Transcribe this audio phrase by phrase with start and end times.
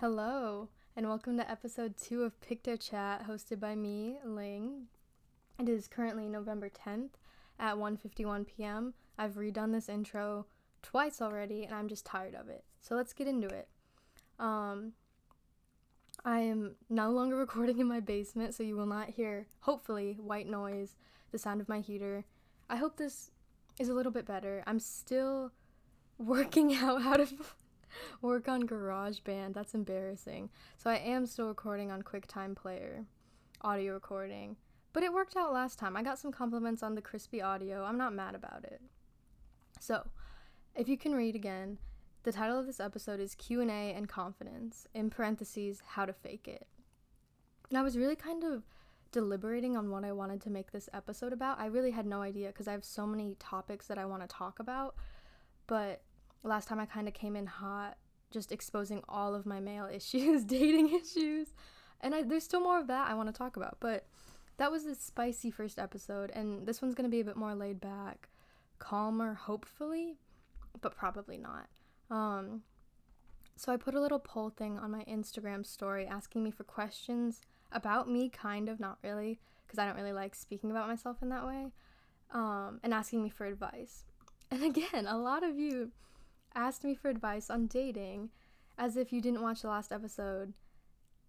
[0.00, 4.88] Hello, and welcome to episode two of Picto Chat, hosted by me, Ling.
[5.58, 7.12] It is currently November 10th
[7.58, 8.92] at 1:51 p.m.
[9.16, 10.44] I've redone this intro
[10.82, 12.62] twice already, and I'm just tired of it.
[12.82, 13.68] So let's get into it.
[14.38, 14.92] Um,
[16.26, 20.46] I am no longer recording in my basement, so you will not hear, hopefully, white
[20.46, 20.96] noise,
[21.32, 22.26] the sound of my heater.
[22.68, 23.30] I hope this
[23.80, 24.62] is a little bit better.
[24.66, 25.52] I'm still
[26.18, 27.26] working out how to
[28.22, 29.54] work on GarageBand.
[29.54, 30.50] That's embarrassing.
[30.76, 33.04] So I am still recording on QuickTime Player,
[33.60, 34.56] audio recording.
[34.92, 35.96] But it worked out last time.
[35.96, 37.84] I got some compliments on the crispy audio.
[37.84, 38.80] I'm not mad about it.
[39.78, 40.08] So,
[40.74, 41.78] if you can read again,
[42.22, 46.66] the title of this episode is Q&A and Confidence, in parentheses, how to fake it.
[47.68, 48.62] And I was really kind of
[49.12, 51.60] deliberating on what I wanted to make this episode about.
[51.60, 54.28] I really had no idea because I have so many topics that I want to
[54.28, 54.94] talk about.
[55.66, 56.02] But
[56.48, 57.96] last time I kind of came in hot,
[58.30, 61.48] just exposing all of my male issues, dating issues.
[62.00, 63.78] And I, there's still more of that I want to talk about.
[63.80, 64.06] But
[64.58, 66.30] that was a spicy first episode.
[66.30, 68.28] And this one's going to be a bit more laid back,
[68.78, 70.16] calmer, hopefully,
[70.80, 71.68] but probably not.
[72.10, 72.62] Um,
[73.56, 77.40] so I put a little poll thing on my Instagram story asking me for questions
[77.72, 81.30] about me, kind of, not really, because I don't really like speaking about myself in
[81.30, 81.72] that way,
[82.32, 84.04] um, and asking me for advice.
[84.50, 85.90] And again, a lot of you
[86.56, 88.30] asked me for advice on dating
[88.78, 90.54] as if you didn't watch the last episode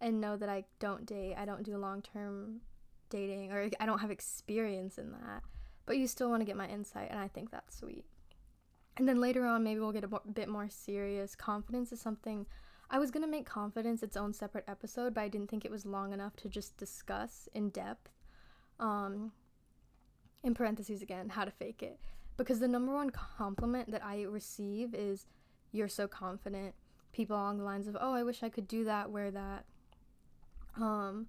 [0.00, 2.62] and know that I don't date, I don't do long term
[3.10, 5.42] dating, or I don't have experience in that,
[5.86, 8.04] but you still want to get my insight, and I think that's sweet.
[8.96, 11.36] And then later on, maybe we'll get a bit more serious.
[11.36, 12.46] Confidence is something
[12.90, 15.70] I was going to make confidence its own separate episode, but I didn't think it
[15.70, 18.10] was long enough to just discuss in depth.
[18.80, 19.32] Um,
[20.42, 21.98] in parentheses again, how to fake it.
[22.38, 25.26] Because the number one compliment that I receive is,
[25.72, 26.74] you're so confident.
[27.12, 29.64] People along the lines of, oh, I wish I could do that, wear that.
[30.76, 31.26] Um,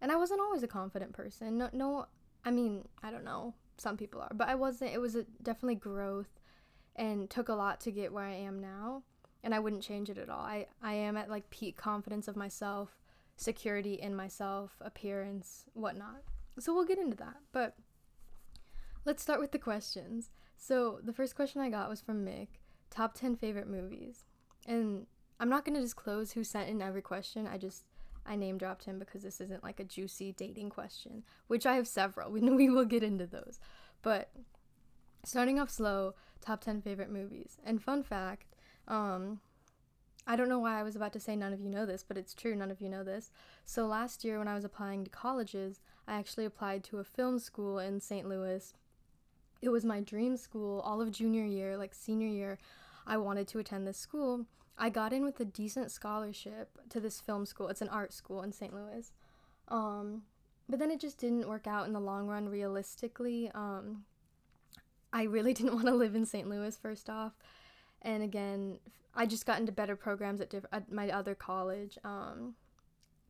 [0.00, 1.58] and I wasn't always a confident person.
[1.58, 2.06] No, no,
[2.44, 3.54] I mean, I don't know.
[3.76, 4.92] Some people are, but I wasn't.
[4.92, 6.38] It was a, definitely growth
[6.94, 9.02] and took a lot to get where I am now.
[9.42, 10.40] And I wouldn't change it at all.
[10.40, 13.00] I, I am at like peak confidence of myself,
[13.36, 16.22] security in myself, appearance, whatnot.
[16.60, 17.38] So we'll get into that.
[17.52, 17.74] But
[19.04, 20.30] let's start with the questions.
[20.56, 22.48] So the first question I got was from Mick
[22.90, 24.24] top 10 favorite movies.
[24.66, 25.06] And
[25.40, 27.46] I'm not going to disclose who sent in every question.
[27.46, 27.84] I just
[28.26, 31.88] I name dropped him because this isn't like a juicy dating question, which I have
[31.88, 32.30] several.
[32.32, 33.58] We we will get into those.
[34.02, 34.30] But
[35.24, 37.58] starting off slow, top 10 favorite movies.
[37.64, 38.54] And fun fact,
[38.88, 39.40] um
[40.26, 42.16] I don't know why I was about to say none of you know this, but
[42.16, 43.30] it's true, none of you know this.
[43.66, 47.38] So last year when I was applying to colleges, I actually applied to a film
[47.38, 48.26] school in St.
[48.26, 48.72] Louis.
[49.64, 52.58] It was my dream school all of junior year, like senior year.
[53.06, 54.44] I wanted to attend this school.
[54.76, 57.68] I got in with a decent scholarship to this film school.
[57.68, 58.74] It's an art school in St.
[58.74, 59.10] Louis.
[59.68, 60.24] Um,
[60.68, 63.50] but then it just didn't work out in the long run realistically.
[63.54, 64.04] Um,
[65.14, 66.46] I really didn't want to live in St.
[66.46, 67.32] Louis first off.
[68.02, 68.80] And again,
[69.14, 71.96] I just got into better programs at, diff- at my other college.
[72.04, 72.54] Um,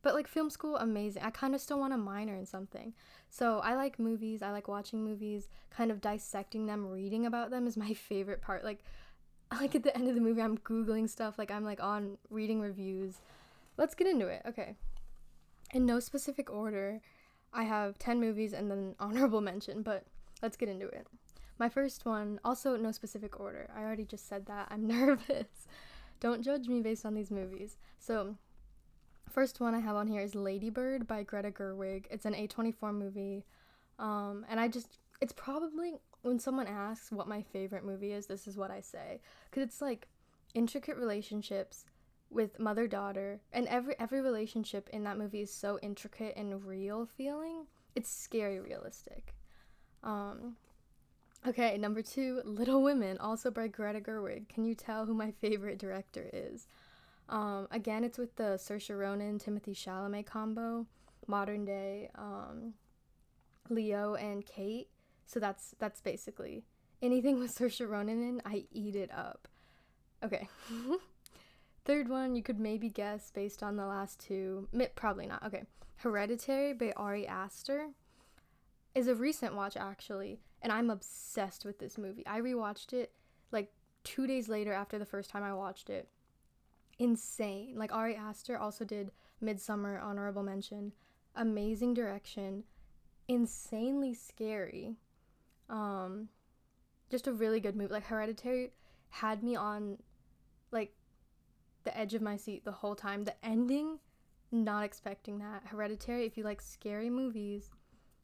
[0.04, 1.22] but like film school, amazing.
[1.22, 2.92] I kind of still want to minor in something.
[3.30, 4.42] So I like movies.
[4.42, 5.48] I like watching movies.
[5.70, 8.62] Kind of dissecting them, reading about them is my favorite part.
[8.62, 8.84] Like
[9.60, 12.60] like at the end of the movie I'm googling stuff like I'm like on reading
[12.60, 13.16] reviews.
[13.76, 14.42] Let's get into it.
[14.46, 14.76] Okay.
[15.72, 17.00] In no specific order,
[17.52, 20.04] I have 10 movies and then honorable mention, but
[20.42, 21.06] let's get into it.
[21.58, 23.70] My first one, also no specific order.
[23.74, 24.68] I already just said that.
[24.70, 25.66] I'm nervous.
[26.20, 27.76] Don't judge me based on these movies.
[27.98, 28.36] So,
[29.34, 32.04] first one I have on here is Ladybird by Greta Gerwig.
[32.08, 33.44] It's an A24 movie.
[33.98, 38.46] Um, and I just, it's probably when someone asks what my favorite movie is, this
[38.46, 39.20] is what I say.
[39.50, 40.06] Because it's like
[40.54, 41.84] intricate relationships
[42.30, 47.06] with mother daughter, and every every relationship in that movie is so intricate and real
[47.06, 47.66] feeling.
[47.94, 49.34] It's scary realistic.
[50.02, 50.56] Um,
[51.46, 54.48] okay, number two, Little Women, also by Greta Gerwig.
[54.48, 56.66] Can you tell who my favorite director is?
[57.28, 60.86] Um, again, it's with the Saoirse Ronan Timothée Chalamet combo,
[61.26, 62.74] modern day um,
[63.70, 64.88] Leo and Kate.
[65.26, 66.64] So that's that's basically
[67.02, 69.48] anything with Saoirse Ronan in, I eat it up.
[70.22, 70.48] Okay.
[71.84, 74.68] Third one, you could maybe guess based on the last two.
[74.94, 75.42] Probably not.
[75.44, 75.64] Okay.
[75.96, 77.90] Hereditary by Ari Aster
[78.94, 82.26] is a recent watch actually, and I'm obsessed with this movie.
[82.26, 83.12] I rewatched it
[83.52, 83.72] like
[84.02, 86.08] two days later after the first time I watched it.
[86.98, 87.74] Insane.
[87.76, 89.10] Like Ari Aster also did
[89.42, 90.92] Midsommar honorable mention.
[91.34, 92.64] Amazing direction.
[93.28, 94.96] Insanely scary.
[95.68, 96.28] Um,
[97.10, 97.92] just a really good movie.
[97.92, 98.72] Like Hereditary
[99.10, 99.98] had me on,
[100.70, 100.94] like,
[101.84, 103.24] the edge of my seat the whole time.
[103.24, 103.98] The ending,
[104.50, 105.62] not expecting that.
[105.66, 107.70] Hereditary, if you like scary movies,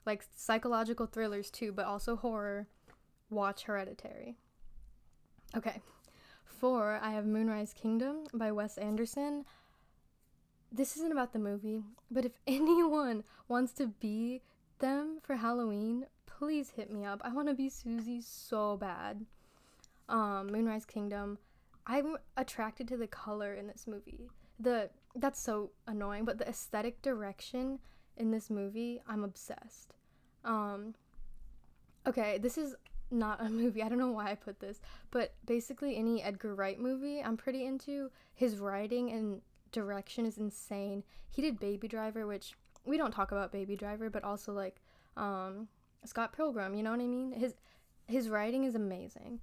[0.06, 2.68] like psychological thrillers too, but also horror,
[3.28, 4.36] watch Hereditary.
[5.56, 5.80] Okay.
[6.60, 9.46] Four, I have Moonrise Kingdom by Wes Anderson.
[10.70, 11.80] This isn't about the movie,
[12.10, 14.42] but if anyone wants to be
[14.78, 17.22] them for Halloween, please hit me up.
[17.24, 19.24] I want to be Susie so bad.
[20.10, 21.38] Um, Moonrise Kingdom.
[21.86, 24.28] I'm attracted to the color in this movie.
[24.58, 27.78] The that's so annoying, but the aesthetic direction
[28.18, 29.94] in this movie, I'm obsessed.
[30.44, 30.94] Um,
[32.06, 32.76] okay, this is
[33.10, 33.82] not a movie.
[33.82, 34.80] I don't know why I put this,
[35.10, 38.10] but basically any Edgar Wright movie I'm pretty into.
[38.34, 39.42] His writing and
[39.72, 41.04] direction is insane.
[41.30, 42.54] He did Baby Driver, which
[42.84, 44.80] we don't talk about Baby Driver, but also like
[45.16, 45.68] um,
[46.04, 46.74] Scott Pilgrim.
[46.74, 47.32] You know what I mean?
[47.32, 47.54] His
[48.06, 49.40] his writing is amazing.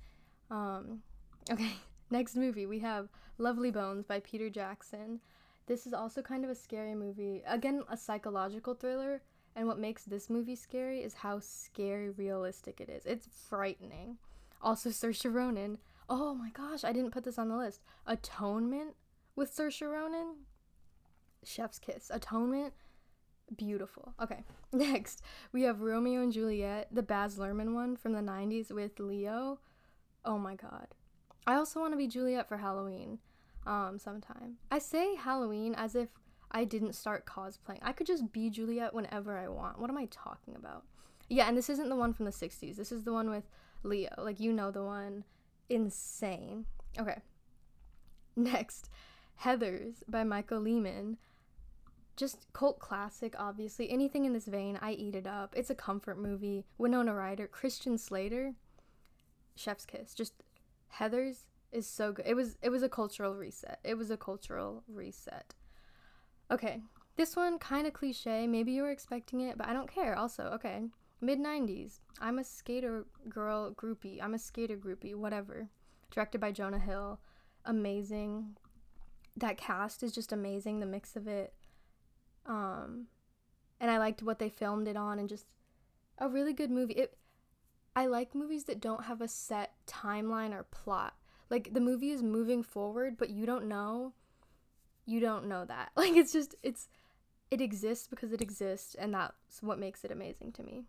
[0.51, 1.01] Um,
[1.51, 1.73] okay,
[2.09, 5.19] next movie we have Lovely Bones by Peter Jackson.
[5.67, 7.43] This is also kind of a scary movie.
[7.45, 9.21] Again, a psychological thriller.
[9.57, 13.07] And what makes this movie scary is how scary realistic it is.
[13.07, 14.19] It's frightening.
[14.61, 15.79] Also, Saoirse Ronan.
[16.07, 17.81] Oh my gosh, I didn't put this on the list.
[18.05, 18.93] Atonement
[19.35, 20.35] with Saoirse Ronan.
[21.43, 22.11] Chef's Kiss.
[22.13, 22.73] Atonement.
[23.57, 24.13] Beautiful.
[24.21, 28.99] Okay, next we have Romeo and Juliet, the Baz Luhrmann one from the 90s with
[28.99, 29.59] Leo.
[30.23, 30.89] Oh my god.
[31.47, 33.17] I also want to be Juliet for Halloween
[33.65, 34.57] um, sometime.
[34.69, 36.09] I say Halloween as if
[36.51, 37.79] I didn't start cosplaying.
[37.81, 39.79] I could just be Juliet whenever I want.
[39.79, 40.83] What am I talking about?
[41.29, 42.77] Yeah, and this isn't the one from the 60s.
[42.77, 43.43] This is the one with
[43.83, 44.09] Leo.
[44.17, 45.25] Like, you know the one.
[45.69, 46.65] Insane.
[46.97, 47.19] Okay.
[48.35, 48.89] Next,
[49.43, 51.17] Heathers by Michael Lehmann.
[52.15, 53.89] Just cult classic, obviously.
[53.89, 55.53] Anything in this vein, I eat it up.
[55.55, 56.65] It's a comfort movie.
[56.77, 58.53] Winona Ryder, Christian Slater,
[59.55, 60.15] Chef's Kiss.
[60.15, 60.33] Just
[60.95, 61.41] Heathers
[61.71, 62.25] is so good.
[62.25, 63.79] It was it was a cultural reset.
[63.83, 65.53] It was a cultural reset.
[66.49, 66.81] Okay,
[67.17, 68.47] this one kind of cliche.
[68.47, 70.15] Maybe you were expecting it, but I don't care.
[70.15, 70.83] Also, okay,
[71.19, 71.99] mid '90s.
[72.21, 74.21] I'm a skater girl groupie.
[74.21, 75.15] I'm a skater groupie.
[75.15, 75.69] Whatever.
[76.11, 77.19] Directed by Jonah Hill.
[77.65, 78.55] Amazing.
[79.35, 80.79] That cast is just amazing.
[80.79, 81.53] The mix of it.
[82.45, 83.07] Um,
[83.79, 85.47] and I liked what they filmed it on, and just
[86.17, 86.93] a really good movie.
[86.93, 87.17] It.
[87.95, 91.15] I like movies that don't have a set timeline or plot.
[91.49, 94.13] Like the movie is moving forward, but you don't know
[95.07, 95.89] you don't know that.
[95.95, 96.89] Like it's just it's
[97.49, 100.83] it exists because it exists and that's what makes it amazing to me.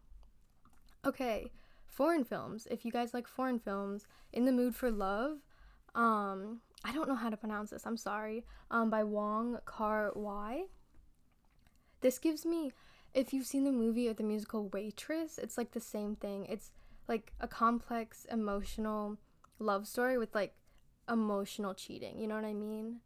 [1.06, 1.50] Okay,
[1.86, 2.66] foreign films.
[2.70, 5.38] If you guys like foreign films, In the Mood for Love,
[5.94, 7.86] um I don't know how to pronounce this.
[7.86, 8.44] I'm sorry.
[8.70, 10.64] Um by Wong Kar-wai.
[12.00, 12.72] This gives me
[13.14, 16.44] if you've seen the movie or the musical Waitress, it's like the same thing.
[16.46, 16.72] It's
[17.06, 19.16] like a complex emotional
[19.58, 20.54] love story with like
[21.08, 22.18] emotional cheating.
[22.18, 23.00] You know what I mean?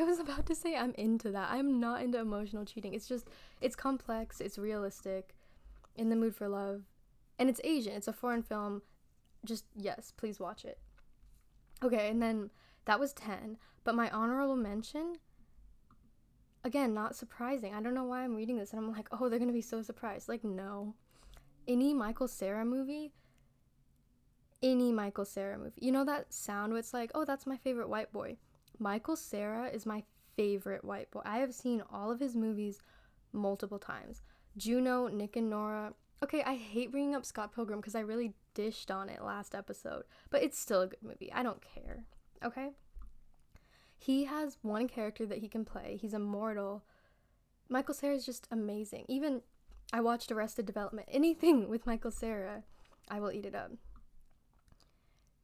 [0.00, 1.50] I was about to say I'm into that.
[1.50, 2.94] I'm not into emotional cheating.
[2.94, 3.28] It's just
[3.60, 5.34] it's complex, it's realistic,
[5.96, 6.82] in the mood for love,
[7.38, 7.92] and it's Asian.
[7.92, 8.82] It's a foreign film.
[9.44, 10.78] Just yes, please watch it.
[11.82, 12.50] Okay, and then
[12.84, 15.16] that was 10, but my honorable mention
[16.64, 17.74] again, not surprising.
[17.74, 19.60] I don't know why I'm reading this and I'm like, "Oh, they're going to be
[19.60, 20.94] so surprised." Like, no.
[21.68, 23.12] Any Michael Cera movie
[24.62, 25.80] any Michael Cera movie.
[25.80, 28.36] You know that sound where it's like, oh, that's my favorite white boy.
[28.82, 30.02] Michael Cera is my
[30.36, 31.20] favorite white boy.
[31.24, 32.80] I have seen all of his movies
[33.32, 34.22] multiple times.
[34.56, 35.94] Juno, Nick and Nora.
[36.20, 40.02] Okay, I hate bringing up Scott Pilgrim because I really dished on it last episode,
[40.30, 41.32] but it's still a good movie.
[41.32, 42.04] I don't care.
[42.44, 42.70] Okay?
[43.96, 45.96] He has one character that he can play.
[46.00, 46.82] He's immortal.
[47.68, 49.04] Michael Cera is just amazing.
[49.06, 49.42] Even
[49.92, 51.08] I watched Arrested Development.
[51.12, 52.64] Anything with Michael Cera,
[53.08, 53.70] I will eat it up.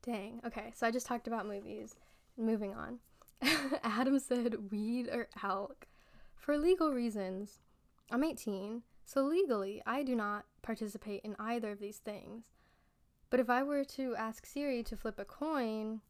[0.03, 0.41] Dang.
[0.45, 1.95] Okay, so I just talked about movies.
[2.37, 2.99] Moving on.
[3.83, 5.87] Adam said weed or alk.
[6.35, 7.59] For legal reasons,
[8.11, 12.47] I'm 18, so legally I do not participate in either of these things.
[13.31, 16.01] But if I were to ask Siri to flip a coin,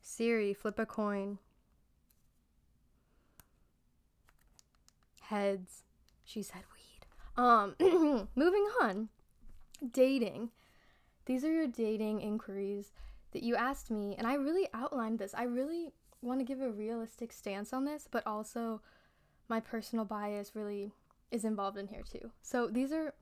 [0.00, 1.38] Siri, flip a coin.
[5.20, 5.82] Heads.
[6.24, 7.42] She said weed.
[7.42, 7.74] Um,
[8.34, 9.10] moving on.
[9.92, 10.50] Dating.
[11.26, 12.92] These are your dating inquiries
[13.32, 15.34] that you asked me, and I really outlined this.
[15.34, 15.92] I really
[16.22, 18.80] want to give a realistic stance on this, but also
[19.48, 20.92] my personal bias really
[21.30, 22.30] is involved in here too.
[22.42, 23.14] So these are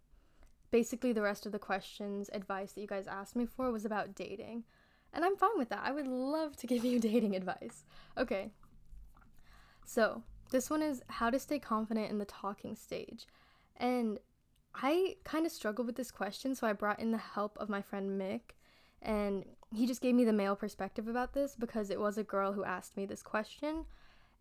[0.70, 4.14] basically the rest of the questions, advice that you guys asked me for was about
[4.14, 4.64] dating.
[5.12, 5.82] And I'm fine with that.
[5.84, 7.84] I would love to give you dating advice.
[8.16, 8.50] Okay.
[9.84, 13.26] So, this one is how to stay confident in the talking stage.
[13.76, 14.18] And
[14.74, 17.82] I kind of struggled with this question, so I brought in the help of my
[17.82, 18.54] friend Mick
[19.06, 22.52] And he just gave me the male perspective about this because it was a girl
[22.52, 23.86] who asked me this question.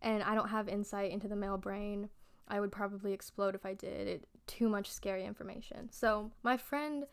[0.02, 2.10] And I don't have insight into the male brain.
[2.48, 4.06] I would probably explode if I did.
[4.06, 5.88] It too much scary information.
[5.90, 7.04] So, my friend,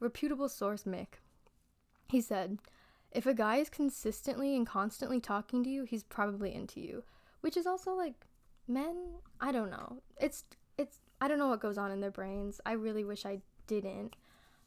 [0.00, 1.18] reputable source Mick,
[2.08, 2.58] he said,
[3.10, 7.04] if a guy is consistently and constantly talking to you, he's probably into you.
[7.40, 8.26] Which is also like
[8.66, 8.96] men,
[9.40, 10.02] I don't know.
[10.20, 10.44] It's
[10.76, 12.60] it's I don't know what goes on in their brains.
[12.66, 14.14] I really wish I didn't.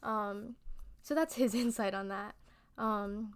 [0.01, 0.55] Um
[1.01, 2.35] so that's his insight on that.
[2.77, 3.35] Um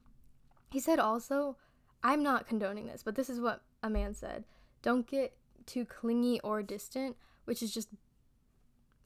[0.71, 1.57] he said also,
[2.03, 4.45] I'm not condoning this, but this is what a man said.
[4.81, 7.89] Don't get too clingy or distant, which is just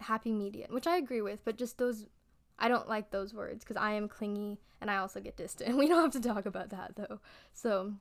[0.01, 2.05] happy median, which I agree with, but just those
[2.57, 5.77] I don't like those words because I am clingy and I also get distant.
[5.77, 7.19] We don't have to talk about that though.
[7.53, 7.93] So,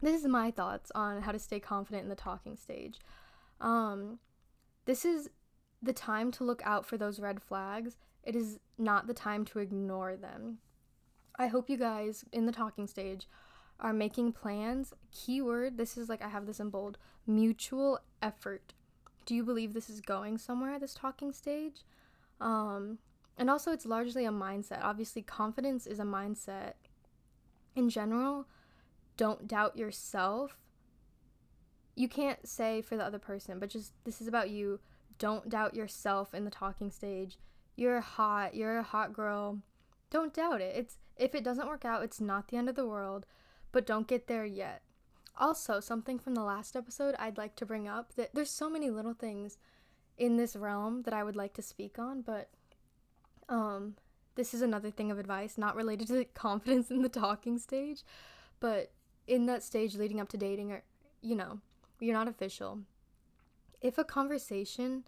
[0.00, 2.98] this is my thoughts on how to stay confident in the talking stage.
[3.60, 4.18] Um,
[4.84, 5.30] this is
[5.80, 7.96] the time to look out for those red flags.
[8.22, 10.58] It is not the time to ignore them.
[11.36, 13.28] I hope you guys in the talking stage
[13.80, 14.92] are making plans.
[15.10, 18.74] Keyword, this is like I have this in bold mutual effort.
[19.24, 21.84] Do you believe this is going somewhere, this talking stage?
[22.40, 22.98] Um,
[23.38, 24.80] and also, it's largely a mindset.
[24.82, 26.74] Obviously, confidence is a mindset.
[27.74, 28.46] In general,
[29.16, 30.58] don't doubt yourself.
[31.94, 34.80] You can't say for the other person, but just this is about you.
[35.18, 37.38] Don't doubt yourself in the talking stage.
[37.76, 39.58] You're hot, you're a hot girl.
[40.10, 40.74] Don't doubt it.
[40.76, 43.26] It's if it doesn't work out, it's not the end of the world,
[43.70, 44.82] but don't get there yet.
[45.36, 48.90] Also, something from the last episode I'd like to bring up that there's so many
[48.90, 49.58] little things
[50.18, 52.50] in this realm that I would like to speak on, but
[53.48, 53.96] um,
[54.34, 58.02] this is another thing of advice, not related to confidence in the talking stage,
[58.60, 58.92] but
[59.26, 60.82] in that stage leading up to dating, or
[61.20, 61.60] you know,
[62.00, 62.80] you're not official.
[63.80, 65.04] If a conversation,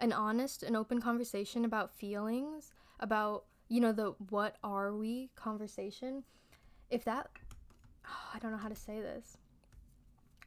[0.00, 6.24] an honest and open conversation about feelings, about you know the what are we conversation,
[6.90, 7.28] if that,
[8.06, 9.36] oh, I don't know how to say this.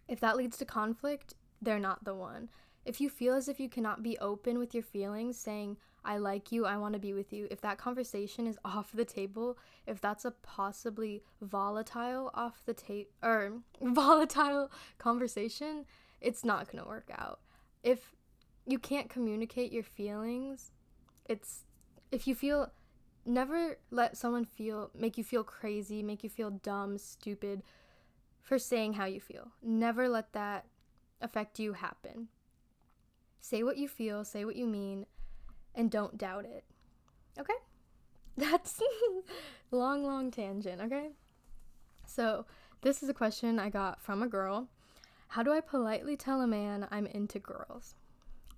[0.07, 2.49] If that leads to conflict, they're not the one.
[2.83, 6.51] If you feel as if you cannot be open with your feelings, saying, I like
[6.51, 10.01] you, I want to be with you, if that conversation is off the table, if
[10.01, 15.85] that's a possibly volatile off the tape or volatile conversation,
[16.19, 17.39] it's not going to work out.
[17.83, 18.15] If
[18.65, 20.71] you can't communicate your feelings,
[21.27, 21.63] it's
[22.11, 22.71] if you feel
[23.25, 27.63] never let someone feel make you feel crazy, make you feel dumb, stupid
[28.41, 29.49] for saying how you feel.
[29.61, 30.65] Never let that
[31.21, 32.27] affect you happen.
[33.39, 35.05] Say what you feel, say what you mean,
[35.73, 36.63] and don't doubt it.
[37.39, 37.53] Okay?
[38.37, 38.79] That's
[39.71, 41.09] long, long tangent, okay?
[42.05, 42.45] So,
[42.81, 44.67] this is a question I got from a girl.
[45.29, 47.95] How do I politely tell a man I'm into girls?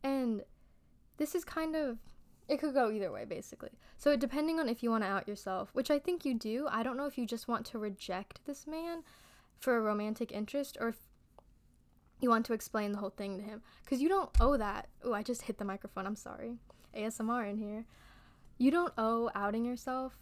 [0.04, 0.44] And
[1.18, 1.98] this is kind of
[2.50, 3.70] it could go either way basically.
[3.98, 6.84] So, depending on if you want to out yourself, which I think you do, I
[6.84, 9.04] don't know if you just want to reject this man
[9.58, 10.98] for a romantic interest or if
[12.20, 14.88] you want to explain the whole thing to him because you don't owe that.
[15.04, 16.06] Oh, I just hit the microphone.
[16.06, 16.56] I'm sorry.
[16.96, 17.86] ASMR in here.
[18.58, 20.18] You don't owe outing yourself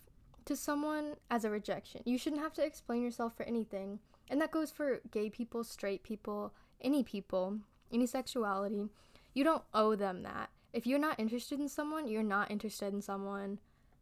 [0.46, 2.02] to someone as a rejection.
[2.06, 4.00] You shouldn't have to explain yourself for anything.
[4.30, 7.60] And that goes for gay people, straight people, any people,
[7.92, 8.90] any sexuality.
[9.34, 10.50] You don't owe them that.
[10.74, 13.60] If you're not interested in someone, you're not interested in someone,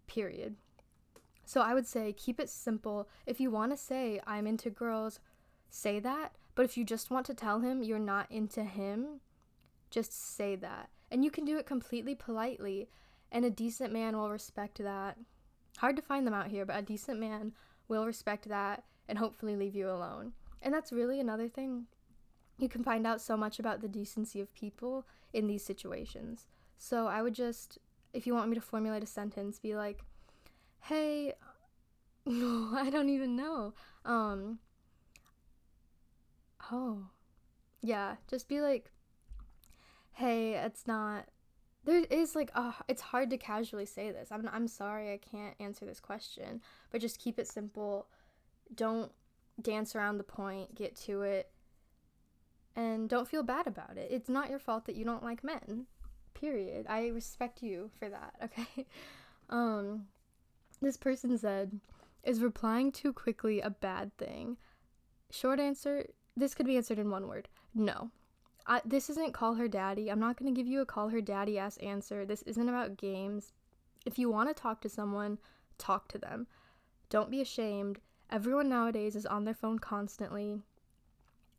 [0.07, 0.55] period.
[1.45, 3.09] So I would say keep it simple.
[3.25, 5.19] If you want to say, I'm into girls,
[5.69, 6.33] say that.
[6.55, 9.21] But if you just want to tell him you're not into him,
[9.89, 10.89] just say that.
[11.09, 12.89] And you can do it completely politely,
[13.31, 15.17] and a decent man will respect that.
[15.77, 17.53] Hard to find them out here, but a decent man
[17.87, 20.33] will respect that and hopefully leave you alone.
[20.61, 21.85] And that's really another thing.
[22.59, 26.47] You can find out so much about the decency of people in these situations.
[26.77, 27.77] So I would just,
[28.13, 30.03] if you want me to formulate a sentence, be like,
[30.81, 31.33] hey,
[32.25, 33.73] no, I don't even know.
[34.05, 34.59] Um,
[36.71, 37.07] oh,
[37.81, 38.91] yeah, just be like,
[40.13, 41.25] hey, it's not
[41.85, 44.29] there is like uh, it's hard to casually say this.
[44.31, 46.61] I'm I'm sorry I can't answer this question,
[46.91, 48.07] but just keep it simple.
[48.75, 49.11] Don't
[49.61, 51.49] dance around the point, get to it.
[52.75, 54.09] And don't feel bad about it.
[54.11, 55.87] It's not your fault that you don't like men.
[56.33, 56.85] Period.
[56.87, 58.85] I respect you for that, okay?
[59.49, 60.05] Um
[60.81, 61.79] this person said,
[62.23, 64.57] "Is replying too quickly a bad thing?"
[65.29, 67.49] Short answer, this could be answered in one word.
[67.75, 68.11] No.
[68.65, 70.09] I, this isn't call her daddy.
[70.09, 72.25] I'm not going to give you a call her daddy ass answer.
[72.25, 73.51] This isn't about games.
[74.05, 75.37] If you want to talk to someone,
[75.77, 76.47] talk to them.
[77.09, 77.99] Don't be ashamed.
[78.31, 80.59] Everyone nowadays is on their phone constantly.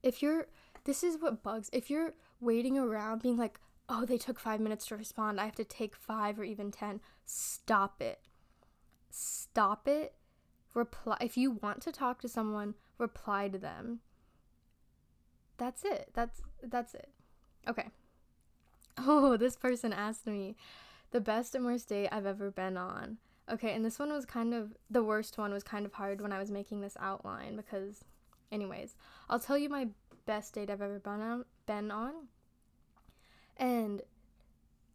[0.03, 0.47] If you're,
[0.85, 1.71] this is what bugs.
[1.73, 3.59] If you're waiting around being like,
[3.89, 7.01] oh, they took five minutes to respond, I have to take five or even ten,
[7.25, 8.21] stop it.
[9.11, 10.15] Stop it.
[10.75, 14.01] reply if you want to talk to someone, reply to them.
[15.59, 16.11] That's it.
[16.15, 17.11] That's that's it.
[17.69, 17.89] Okay.
[19.03, 20.57] Oh, this person asked me
[21.11, 23.17] the best and worst date I've ever been on.
[23.51, 26.33] Okay, and this one was kind of the worst one was kind of hard when
[26.33, 28.05] I was making this outline because
[28.53, 28.95] anyways,
[29.31, 29.89] I'll tell you my
[30.27, 32.13] best date I've ever been on been on.
[33.57, 34.03] And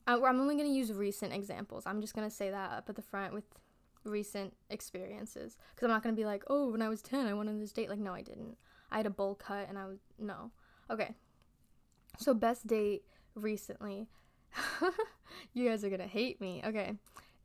[0.08, 1.84] I, I'm only going to use recent examples.
[1.86, 3.46] I'm just going to say that up at the front with
[4.04, 7.34] recent experiences because I'm not going to be like, "Oh, when I was 10, I
[7.34, 8.58] went on this date." Like, no, I didn't.
[8.92, 10.52] I had a bowl cut and I was no.
[10.90, 11.16] Okay.
[12.18, 13.04] So best date
[13.36, 14.08] recently.
[15.54, 16.62] you guys are going to hate me.
[16.66, 16.94] Okay.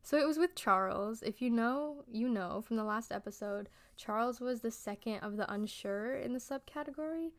[0.03, 1.21] So it was with Charles.
[1.21, 5.51] If you know, you know from the last episode, Charles was the second of the
[5.51, 7.31] unsure in the subcategory.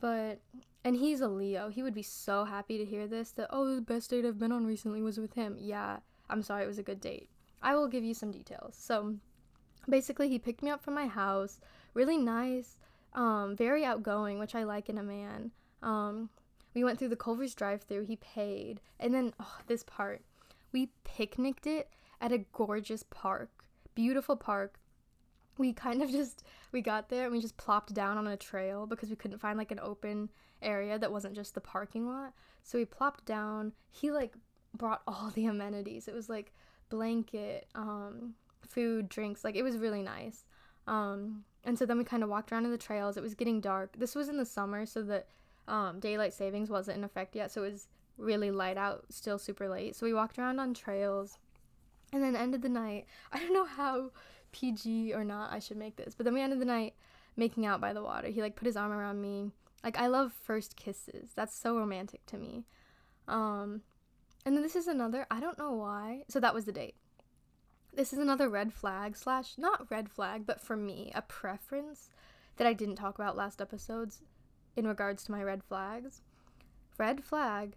[0.00, 0.40] But
[0.84, 1.68] and he's a Leo.
[1.68, 4.52] He would be so happy to hear this that oh, the best date I've been
[4.52, 5.56] on recently was with him.
[5.58, 5.98] Yeah,
[6.30, 7.30] I'm sorry, it was a good date.
[7.62, 8.76] I will give you some details.
[8.78, 9.16] So
[9.88, 11.60] basically, he picked me up from my house,
[11.94, 12.78] really nice,
[13.14, 15.50] um, very outgoing, which I like in a man.
[15.82, 16.30] Um,
[16.74, 18.04] we went through the Culver's drive-through.
[18.04, 20.22] He paid, and then oh, this part,
[20.72, 21.90] we picnicked it
[22.20, 23.50] at a gorgeous park,
[23.94, 24.78] beautiful park.
[25.58, 28.86] We kind of just we got there and we just plopped down on a trail
[28.86, 30.30] because we couldn't find like an open
[30.62, 32.32] area that wasn't just the parking lot.
[32.62, 33.72] So we plopped down.
[33.90, 34.34] He like
[34.74, 36.08] brought all the amenities.
[36.08, 36.52] It was like
[36.88, 38.34] blanket, um,
[38.66, 39.44] food, drinks.
[39.44, 40.44] Like it was really nice.
[40.86, 43.16] Um, and so then we kind of walked around in the trails.
[43.16, 43.98] It was getting dark.
[43.98, 45.28] This was in the summer, so that
[45.66, 47.50] um, daylight savings wasn't in effect yet.
[47.52, 49.94] So it was really light out, still super late.
[49.94, 51.38] So we walked around on trails,
[52.12, 53.06] and then ended the night.
[53.32, 54.12] I don't know how
[54.52, 56.94] PG or not I should make this, but then we ended the night
[57.36, 58.28] making out by the water.
[58.28, 59.52] He like put his arm around me.
[59.84, 61.30] Like I love first kisses.
[61.34, 62.64] That's so romantic to me.
[63.26, 63.82] Um,
[64.44, 66.24] and then this is another, I don't know why.
[66.28, 66.96] So that was the date.
[67.94, 72.10] This is another red flag, slash, not red flag, but for me, a preference
[72.56, 74.22] that I didn't talk about last episodes
[74.76, 76.22] in regards to my red flags.
[76.96, 77.76] Red flag,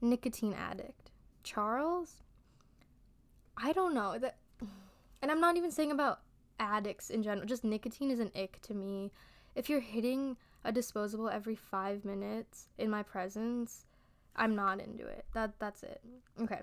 [0.00, 1.10] nicotine addict.
[1.42, 2.16] Charles,
[3.56, 4.18] I don't know.
[4.18, 4.36] That,
[5.22, 6.20] and I'm not even saying about
[6.58, 9.12] addicts in general, just nicotine is an ick to me.
[9.54, 13.86] If you're hitting a disposable every five minutes in my presence,
[14.36, 15.24] I'm not into it.
[15.34, 16.00] That that's it.
[16.40, 16.60] Okay.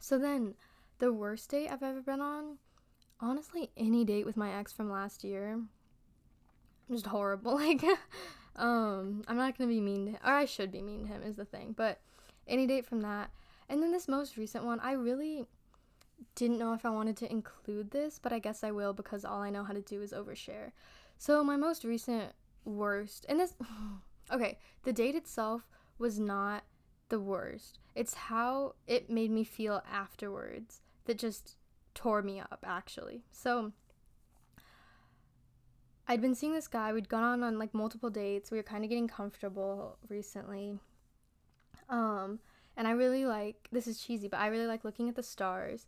[0.00, 0.54] So then
[0.98, 2.58] the worst date I've ever been on,
[3.20, 5.60] honestly, any date with my ex from last year.
[6.90, 7.60] Just horrible.
[7.64, 7.84] Like
[8.56, 11.22] um I'm not gonna be mean to him or I should be mean to him
[11.24, 11.74] is the thing.
[11.76, 12.00] But
[12.46, 13.30] any date from that.
[13.68, 15.46] And then this most recent one, I really
[16.34, 19.42] didn't know if I wanted to include this, but I guess I will because all
[19.42, 20.72] I know how to do is overshare.
[21.18, 22.32] So my most recent
[22.64, 23.54] worst and this
[24.32, 26.64] okay, the date itself was not
[27.08, 27.78] the worst.
[27.94, 31.56] It's how it made me feel afterwards that just
[31.94, 33.22] tore me up, actually.
[33.30, 33.72] So,
[36.06, 36.92] I'd been seeing this guy.
[36.92, 38.50] We'd gone on on like multiple dates.
[38.50, 40.78] We were kind of getting comfortable recently.
[41.88, 42.40] Um,
[42.76, 45.86] and I really like this is cheesy, but I really like looking at the stars.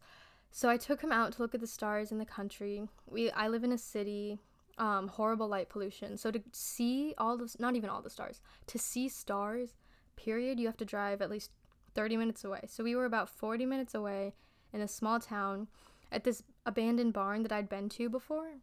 [0.50, 2.88] So I took him out to look at the stars in the country.
[3.06, 4.38] We I live in a city,
[4.78, 6.16] um, horrible light pollution.
[6.16, 9.74] So to see all the not even all the stars, to see stars
[10.16, 11.50] period, you have to drive at least
[11.94, 12.60] 30 minutes away.
[12.68, 14.34] So we were about 40 minutes away
[14.72, 15.68] in a small town
[16.12, 18.58] at this abandoned barn that I'd been to before.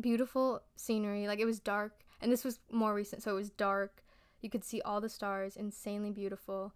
[0.00, 4.02] Beautiful scenery, like it was dark, and this was more recent, so it was dark.
[4.40, 6.72] You could see all the stars, insanely beautiful.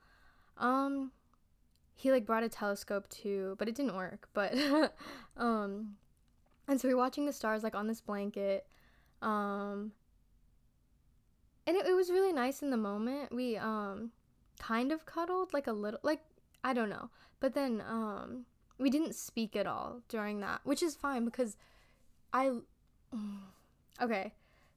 [0.57, 1.13] Um
[1.95, 4.29] he like brought a telescope too, but it didn't work.
[4.33, 4.55] But
[5.37, 5.97] um
[6.67, 8.67] and so we are watching the stars like on this blanket.
[9.23, 9.93] Um
[11.67, 13.35] and it, it was really nice in the moment.
[13.35, 14.11] We um
[14.59, 16.23] kind of cuddled like a little like
[16.63, 17.11] I don't know.
[17.41, 18.47] But then um
[18.79, 21.57] we didn't speak at all during that, which is fine because
[22.33, 22.53] I
[24.03, 24.33] okay.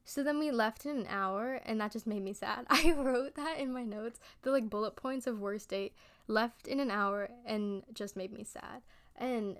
[0.08, 2.64] So then we left in an hour and that just made me sad.
[2.70, 5.92] I wrote that in my notes, the like bullet points of worst date
[6.26, 8.80] left in an hour and just made me sad.
[9.16, 9.58] And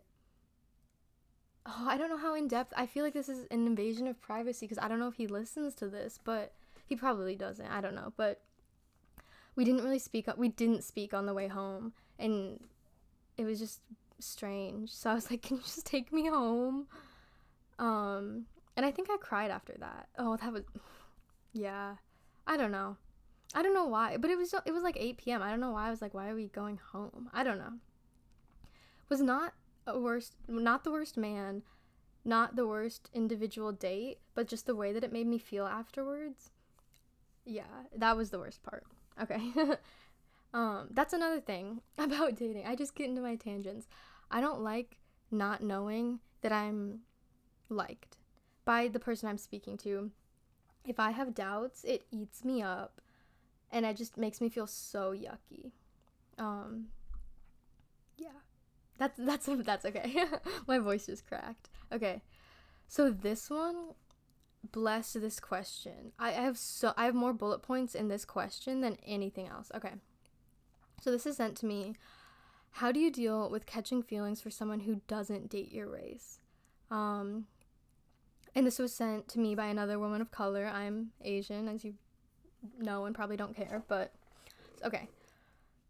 [1.67, 2.73] oh, I don't know how in depth.
[2.75, 5.27] I feel like this is an invasion of privacy because I don't know if he
[5.27, 6.55] listens to this, but
[6.87, 7.67] he probably doesn't.
[7.67, 8.41] I don't know, but
[9.55, 10.29] we didn't really speak.
[10.39, 12.59] We didn't speak on the way home, and
[13.37, 13.81] it was just
[14.19, 14.95] strange.
[14.95, 16.87] So I was like, "Can you just take me home?"
[17.79, 18.47] Um,
[18.79, 20.09] and I think I cried after that.
[20.17, 20.63] Oh, that was,
[21.53, 21.97] yeah.
[22.47, 22.97] I don't know.
[23.55, 25.43] I don't know why, but it was it was like 8 p.m.
[25.43, 27.73] I don't know why I was like, "Why are we going home?" I don't know.
[29.09, 29.55] Was not
[29.87, 31.63] a worst, not the worst man,
[32.25, 36.51] not the worst individual date, but just the way that it made me feel afterwards
[37.49, 37.63] yeah,
[37.97, 38.85] that was the worst part.
[39.21, 39.41] Okay.
[40.55, 42.67] um, that's another thing about dating.
[42.67, 43.89] I just get into my tangents.
[44.31, 44.99] I don't like
[45.31, 47.01] not knowing that I'm
[47.71, 48.18] liked
[48.69, 50.11] by the person I'm speaking to.
[50.85, 53.01] If I have doubts, it eats me up
[53.73, 55.71] and it just makes me feel so yucky.
[56.37, 56.89] Um
[58.19, 58.41] yeah.
[58.99, 60.23] That's that's that's okay.
[60.69, 61.71] My voice just cracked.
[61.91, 62.21] Okay.
[62.89, 63.95] So this one
[64.71, 66.13] bless this question.
[66.19, 69.73] I, I have so I have more bullet points in this question than anything else.
[69.75, 69.95] Okay.
[71.01, 71.95] So this is sent to me.
[72.73, 76.41] How do you deal with catching feelings for someone who doesn't date your race?
[76.91, 77.47] Um
[78.55, 80.67] and this was sent to me by another woman of color.
[80.67, 81.95] I'm Asian, as you
[82.79, 84.13] know and probably don't care, but
[84.85, 85.09] okay.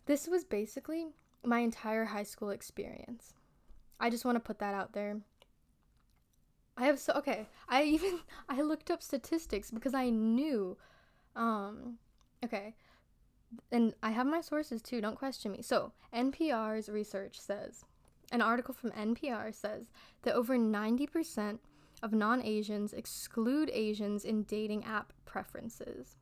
[0.06, 1.08] This was basically
[1.44, 3.34] my entire high school experience.
[4.00, 5.20] I just want to put that out there.
[6.76, 7.46] I have so okay.
[7.68, 10.76] I even I looked up statistics because I knew
[11.36, 11.98] um
[12.44, 12.74] okay.
[13.72, 15.62] And I have my sources too, don't question me.
[15.62, 17.86] So, NPR's research says
[18.30, 19.86] an article from NPR says
[20.22, 21.58] that over 90%
[22.02, 26.16] of non-Asians exclude Asians in dating app preferences.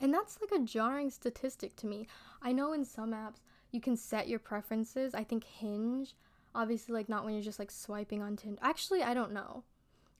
[0.00, 2.06] And that's like a jarring statistic to me.
[2.42, 5.14] I know in some apps you can set your preferences.
[5.14, 6.14] I think Hinge,
[6.54, 8.60] obviously, like not when you're just like swiping on Tinder.
[8.62, 9.64] Actually, I don't know.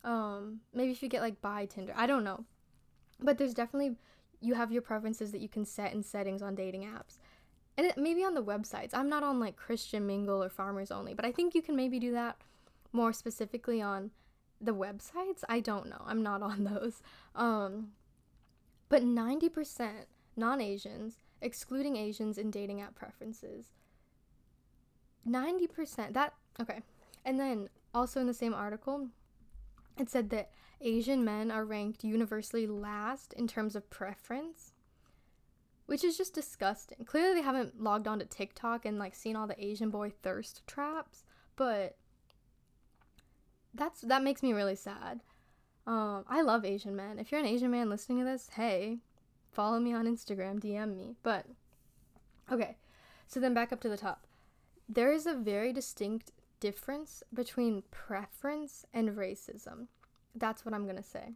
[0.05, 2.45] Um, maybe if you get like by Tinder, I don't know.
[3.21, 3.97] But there's definitely
[4.41, 7.19] you have your preferences that you can set in settings on dating apps.
[7.77, 8.91] And it, maybe on the websites.
[8.93, 11.99] I'm not on like Christian Mingle or Farmers Only, but I think you can maybe
[11.99, 12.37] do that
[12.93, 14.11] more specifically on
[14.63, 15.43] the websites.
[15.49, 16.03] I don't know.
[16.07, 17.03] I'm not on those.
[17.35, 17.89] Um,
[18.89, 19.91] but 90%
[20.37, 23.67] non-Asians excluding Asians in dating app preferences.
[25.29, 26.13] 90%.
[26.13, 26.83] That, okay.
[27.25, 29.09] And then also in the same article,
[29.99, 34.73] it said that Asian men are ranked universally last in terms of preference,
[35.87, 37.05] which is just disgusting.
[37.05, 40.67] Clearly, they haven't logged on to TikTok and like seen all the Asian boy thirst
[40.67, 41.25] traps,
[41.57, 41.97] but
[43.75, 45.21] that's that makes me really sad.
[45.87, 47.19] Um, I love Asian men.
[47.19, 48.99] If you're an Asian man listening to this, hey,
[49.51, 51.17] follow me on Instagram, DM me.
[51.23, 51.47] But
[52.51, 52.77] okay,
[53.27, 54.27] so then back up to the top.
[54.89, 56.31] There is a very distinct
[56.61, 59.87] difference between preference and racism.
[60.35, 61.33] That's what I'm gonna say.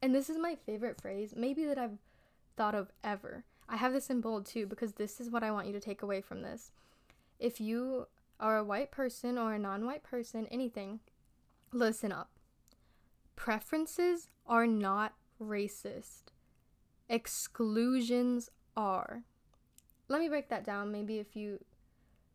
[0.00, 1.98] And this is my favorite phrase, maybe that I've
[2.56, 3.44] thought of ever.
[3.68, 6.02] I have this in bold too because this is what I want you to take
[6.02, 6.70] away from this.
[7.38, 8.06] If you
[8.38, 11.00] are a white person or a non white person, anything,
[11.74, 12.30] listen up.
[13.36, 16.24] Preferences are not racist
[17.08, 19.22] exclusions are.
[20.08, 21.64] Let me break that down, maybe if you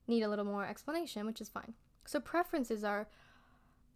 [0.08, 1.74] need a little more explanation, which is fine.
[2.06, 3.08] So, preferences are,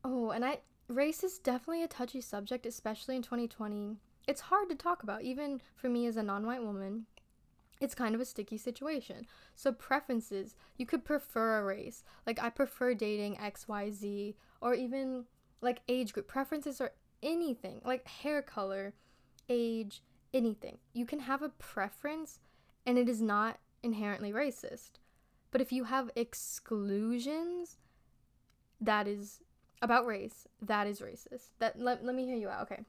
[0.03, 3.97] oh, and I, race is definitely a touchy subject, especially in 2020.
[4.27, 7.07] It's hard to talk about, even for me as a non white woman.
[7.83, 9.27] It's kind of a sticky situation.
[9.55, 12.03] So, preferences, you could prefer a race.
[12.25, 15.25] Like, I prefer dating XYZ, or even
[15.61, 16.27] like age group.
[16.27, 18.93] Preferences are anything, like hair color,
[19.49, 20.01] age,
[20.33, 20.77] anything.
[20.93, 22.39] You can have a preference
[22.85, 24.91] and it is not inherently racist.
[25.51, 27.77] But if you have exclusions
[28.81, 29.41] that is
[29.81, 31.51] about race, that is racist.
[31.59, 32.63] That let, let me hear you out.
[32.63, 32.83] Okay.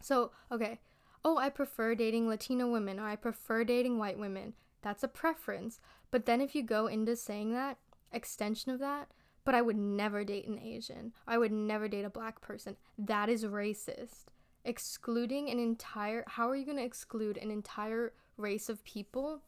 [0.00, 0.80] So, okay.
[1.24, 4.54] Oh, I prefer dating Latino women or I prefer dating white women.
[4.82, 5.78] That's a preference.
[6.10, 7.78] But then if you go into saying that,
[8.12, 9.08] extension of that,
[9.44, 11.12] but I would never date an Asian.
[11.26, 12.76] I would never date a black person.
[12.98, 14.26] That is racist
[14.64, 19.42] excluding an entire how are you going to exclude an entire race of people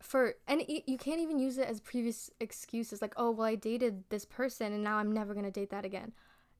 [0.00, 4.04] for and you can't even use it as previous excuses like oh well I dated
[4.10, 6.12] this person and now I'm never to date that again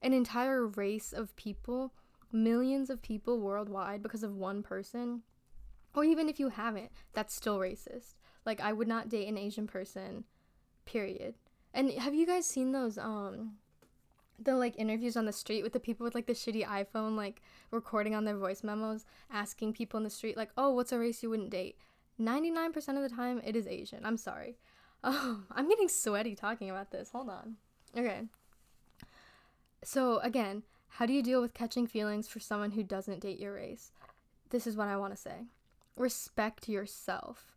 [0.02, 1.92] an entire race of people
[2.32, 5.22] millions of people worldwide because of one person
[5.94, 8.14] or even if you haven't that's still racist.
[8.44, 10.24] Like I would not date an Asian person
[10.84, 11.34] period.
[11.74, 13.54] And have you guys seen those um
[14.38, 17.42] the like interviews on the street with the people with like the shitty iPhone like
[17.72, 21.22] recording on their voice memos asking people in the street like oh what's a race
[21.22, 21.76] you wouldn't date?
[22.20, 24.04] 99% of the time it is Asian.
[24.04, 24.56] I'm sorry.
[25.02, 27.10] Oh I'm getting sweaty talking about this.
[27.10, 27.56] Hold on.
[27.96, 28.22] Okay.
[29.82, 33.54] So again how do you deal with catching feelings for someone who doesn't date your
[33.54, 33.92] race
[34.50, 35.46] this is what I want to say
[35.96, 37.56] respect yourself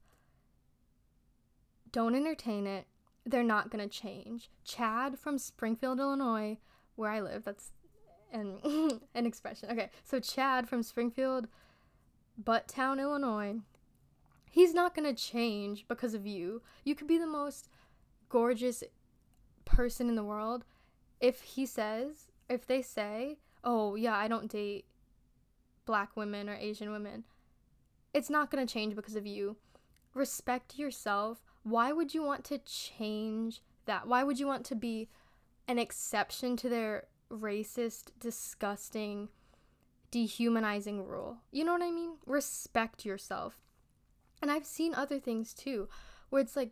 [1.91, 2.88] don't entertain it
[3.26, 4.50] they're not going to change.
[4.63, 6.58] Chad from Springfield, Illinois,
[6.96, 7.72] where I live, that's
[8.32, 8.58] an,
[9.15, 9.70] an expression.
[9.72, 11.48] Okay, so Chad from Springfield,
[12.41, 13.60] Butttown, Illinois,
[14.50, 16.62] he's not going to change because of you.
[16.84, 17.70] You could be the most
[18.30, 18.84] gorgeous
[19.65, 20.65] person in the world.
[21.20, 24.86] If he says, if they say, oh, yeah, I don't date
[25.86, 27.24] black women or Asian women,
[28.14, 29.58] it's not going to change because of you.
[30.14, 34.08] Respect yourself why would you want to change that?
[34.08, 35.10] Why would you want to be
[35.68, 39.30] an exception to their racist, disgusting,
[40.10, 41.38] dehumanizing rule.
[41.52, 42.18] You know what I mean?
[42.26, 43.62] Respect yourself.
[44.42, 45.88] And I've seen other things too,
[46.30, 46.72] where it's like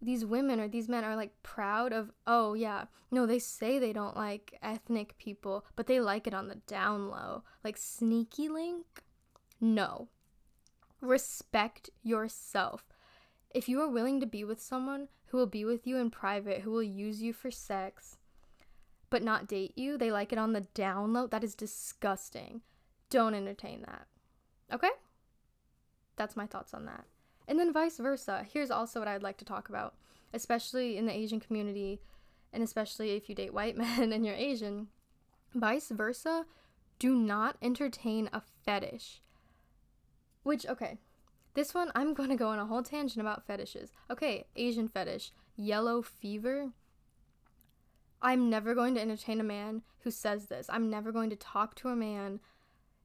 [0.00, 3.92] these women or these men are like proud of, oh yeah, no, they say they
[3.92, 7.44] don't like ethnic people, but they like it on the down low.
[7.64, 9.02] Like sneaky link?
[9.60, 10.08] No.
[11.00, 12.84] Respect yourself.
[13.54, 16.60] If you are willing to be with someone who will be with you in private,
[16.60, 18.18] who will use you for sex,
[19.08, 22.60] but not date you, they like it on the down low, that is disgusting.
[23.08, 24.06] Don't entertain that.
[24.72, 24.90] Okay?
[26.16, 27.04] That's my thoughts on that.
[27.48, 28.44] And then vice versa.
[28.52, 29.94] Here's also what I'd like to talk about,
[30.32, 32.00] especially in the Asian community,
[32.52, 34.88] and especially if you date white men and you're Asian.
[35.54, 36.44] Vice versa,
[36.98, 39.20] do not entertain a fetish.
[40.42, 40.98] Which, okay,
[41.54, 43.90] this one I'm going to go on a whole tangent about fetishes.
[44.10, 46.70] Okay, Asian fetish, yellow fever.
[48.20, 50.66] I'm never going to entertain a man who says this.
[50.68, 52.40] I'm never going to talk to a man.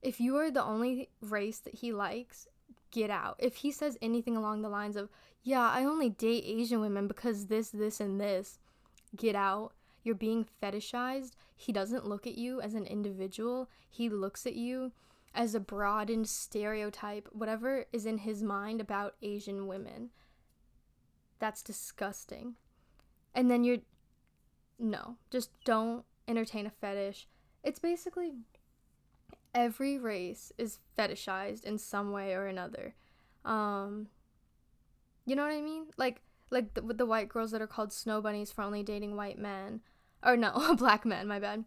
[0.02, 2.48] If you are the only race that he likes
[2.92, 3.36] get out.
[3.40, 5.10] If he says anything along the lines of,
[5.44, 8.60] yeah, I only date Asian women because this, this, and this,
[9.16, 9.74] get out.
[10.04, 11.32] You're being fetishized.
[11.56, 14.92] He doesn't look at you as an individual, he looks at you
[15.34, 20.10] as a broadened stereotype, whatever is in his mind about Asian women.
[21.40, 22.56] That's disgusting.
[23.34, 23.78] And then you're.
[24.78, 27.28] No, just don't entertain a fetish.
[27.64, 28.34] It's basically
[29.54, 32.96] every race is fetishized in some way or another.
[33.46, 34.08] Um,
[35.26, 35.86] you know what I mean?
[35.98, 39.16] Like like the, with the white girls that are called snow bunnies for only dating
[39.16, 39.82] white men,
[40.24, 41.28] or no, black men.
[41.28, 41.66] My bad.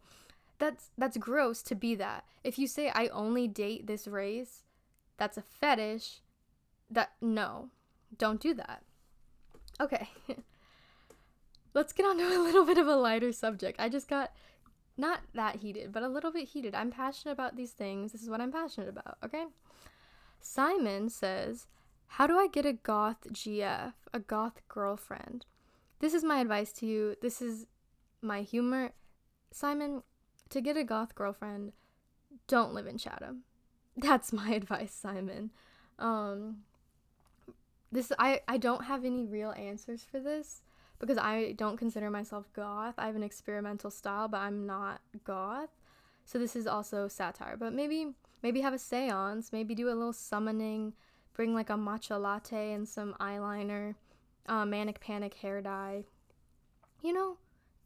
[0.59, 2.25] That's that's gross to be that.
[2.45, 4.63] If you say I only date this race,
[5.17, 6.21] that's a fetish.
[6.91, 7.71] That no,
[8.17, 8.83] don't do that.
[9.81, 10.09] Okay.
[11.75, 13.81] Let's get on to a little bit of a lighter subject.
[13.81, 14.31] I just got
[14.97, 16.75] not that heated, but a little bit heated.
[16.75, 18.13] I'm passionate about these things.
[18.13, 19.47] This is what I'm passionate about, okay?
[20.41, 21.67] Simon says,
[22.07, 25.47] How do I get a goth GF, a goth girlfriend?
[26.01, 27.17] This is my advice to you.
[27.23, 27.67] This is
[28.23, 28.93] my humor.
[29.51, 30.03] Simon,
[30.51, 31.73] to get a goth girlfriend,
[32.47, 33.45] don't live in Chatham.
[33.97, 35.51] That's my advice, Simon.
[35.99, 36.59] Um,
[37.91, 40.63] this I I don't have any real answers for this
[41.07, 42.95] because I don't consider myself goth.
[42.99, 45.71] I have an experimental style, but I'm not goth.
[46.25, 47.57] So this is also satire.
[47.57, 50.95] But maybe maybe have a séance, maybe do a little summoning,
[51.35, 53.95] bring like a matcha latte and some eyeliner,
[54.47, 56.05] uh, manic panic hair dye.
[57.03, 57.37] You know,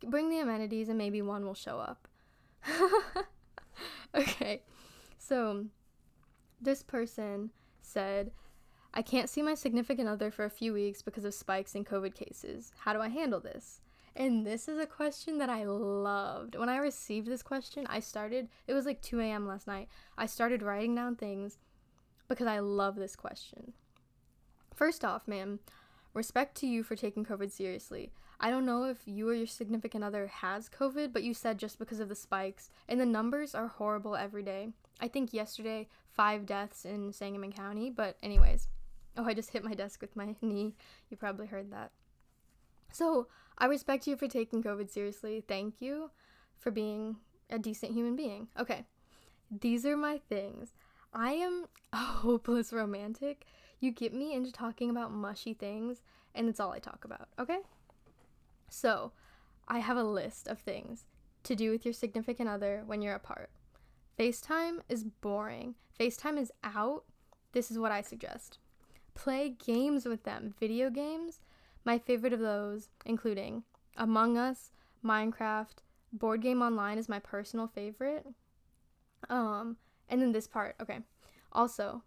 [0.07, 2.07] bring the amenities and maybe one will show up.
[4.15, 4.63] okay.
[5.19, 5.67] So
[6.61, 7.51] this person
[7.83, 8.31] said
[8.95, 12.15] I can't see my significant other for a few weeks because of spikes in COVID
[12.15, 12.73] cases.
[12.81, 13.81] How do I handle this?
[14.17, 16.57] And this is a question that I loved.
[16.57, 19.47] When I received this question, I started, it was like 2 a.m.
[19.47, 19.89] last night.
[20.17, 21.59] I started writing down things
[22.27, 23.75] because I love this question.
[24.75, 25.61] First off, ma'am,
[26.15, 28.11] respect to you for taking COVID seriously.
[28.41, 31.79] I don't know if you or your significant other has COVID, but you said just
[31.79, 34.71] because of the spikes, and the numbers are horrible every day.
[35.01, 38.69] I think yesterday, five deaths in Sangamon County, but, anyways.
[39.19, 40.77] Oh, I just hit my desk with my knee.
[41.11, 41.91] You probably heard that.
[42.93, 43.27] So,
[43.59, 45.43] I respect you for taking COVID seriously.
[45.47, 46.13] Thank you
[46.57, 47.17] for being
[47.51, 48.47] a decent human being.
[48.59, 48.85] Okay,
[49.51, 50.73] these are my things.
[51.13, 53.45] I am a hopeless romantic.
[53.81, 56.01] You get me into talking about mushy things,
[56.35, 57.59] and it's all I talk about, okay?
[58.71, 59.13] So,
[59.67, 61.05] I have a list of things
[61.43, 63.51] to do with your significant other when you're apart.
[64.19, 65.75] FaceTime is boring.
[65.99, 67.05] FaceTime is out.
[67.53, 68.59] This is what I suggest
[69.19, 70.55] play games with them.
[70.61, 71.41] Video games,
[71.85, 73.65] my favorite of those, including
[73.97, 74.71] Among Us,
[75.05, 75.79] Minecraft,
[76.13, 78.25] Board Game Online is my personal favorite.
[79.29, 79.77] Um,
[80.09, 81.01] and then this part, okay.
[81.53, 82.05] Also,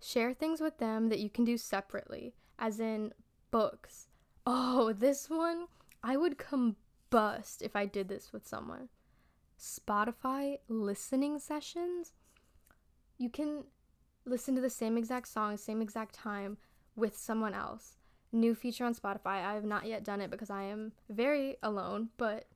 [0.00, 3.12] share things with them that you can do separately, as in
[3.50, 4.08] books.
[4.46, 5.66] Oh, this one,
[6.02, 8.88] I would combust if I did this with someone.
[9.60, 12.14] Spotify listening sessions.
[13.18, 13.64] You can
[14.26, 16.56] listen to the same exact song, same exact time
[16.96, 17.96] with someone else.
[18.32, 19.44] New feature on Spotify.
[19.44, 22.46] I have not yet done it because I am very alone, but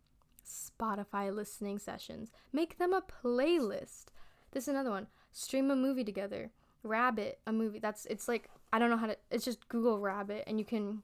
[0.45, 2.33] Spotify listening sessions.
[2.53, 4.07] Make them a playlist.
[4.53, 5.07] This is another one.
[5.33, 6.51] Stream a movie together.
[6.83, 7.79] Rabbit, a movie.
[7.79, 11.03] That's it's like I don't know how to it's just Google Rabbit and you can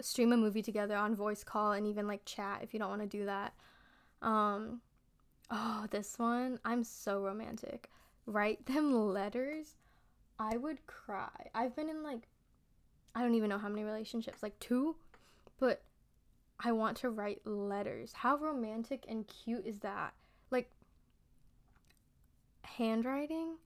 [0.00, 3.02] stream a movie together on voice call and even like chat if you don't want
[3.02, 3.54] to do that.
[4.22, 4.80] Um
[5.50, 6.58] oh, this one.
[6.64, 7.90] I'm so romantic
[8.26, 9.76] write them letters,
[10.38, 11.50] I would cry.
[11.54, 12.28] I've been in like
[13.14, 14.96] I don't even know how many relationships, like two,
[15.60, 15.82] but
[16.58, 18.12] I want to write letters.
[18.12, 20.14] How romantic and cute is that?
[20.50, 20.70] Like,
[22.62, 23.58] handwriting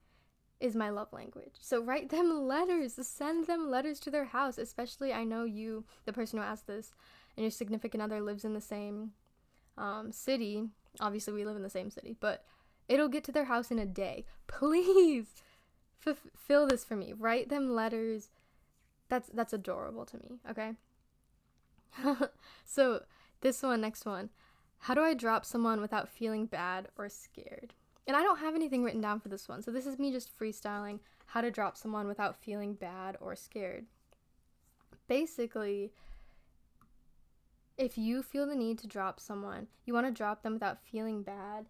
[0.60, 1.54] is my love language.
[1.60, 6.12] So write them letters, send them letters to their house, especially I know you, the
[6.12, 6.92] person who asked this,
[7.36, 9.12] and your significant other lives in the same
[9.78, 10.64] um, city.
[11.00, 12.44] Obviously, we live in the same city, but
[12.88, 14.24] it'll get to their house in a day.
[14.46, 15.26] Please
[15.98, 17.12] fulfill this for me.
[17.12, 18.30] Write them letters.
[19.08, 20.72] That's that's adorable to me, okay?
[22.64, 23.02] so,
[23.40, 24.30] this one, next one.
[24.80, 27.74] How do I drop someone without feeling bad or scared?
[28.06, 30.36] And I don't have anything written down for this one, so this is me just
[30.36, 33.86] freestyling how to drop someone without feeling bad or scared.
[35.08, 35.92] Basically,
[37.76, 41.22] if you feel the need to drop someone, you want to drop them without feeling
[41.22, 41.66] bad,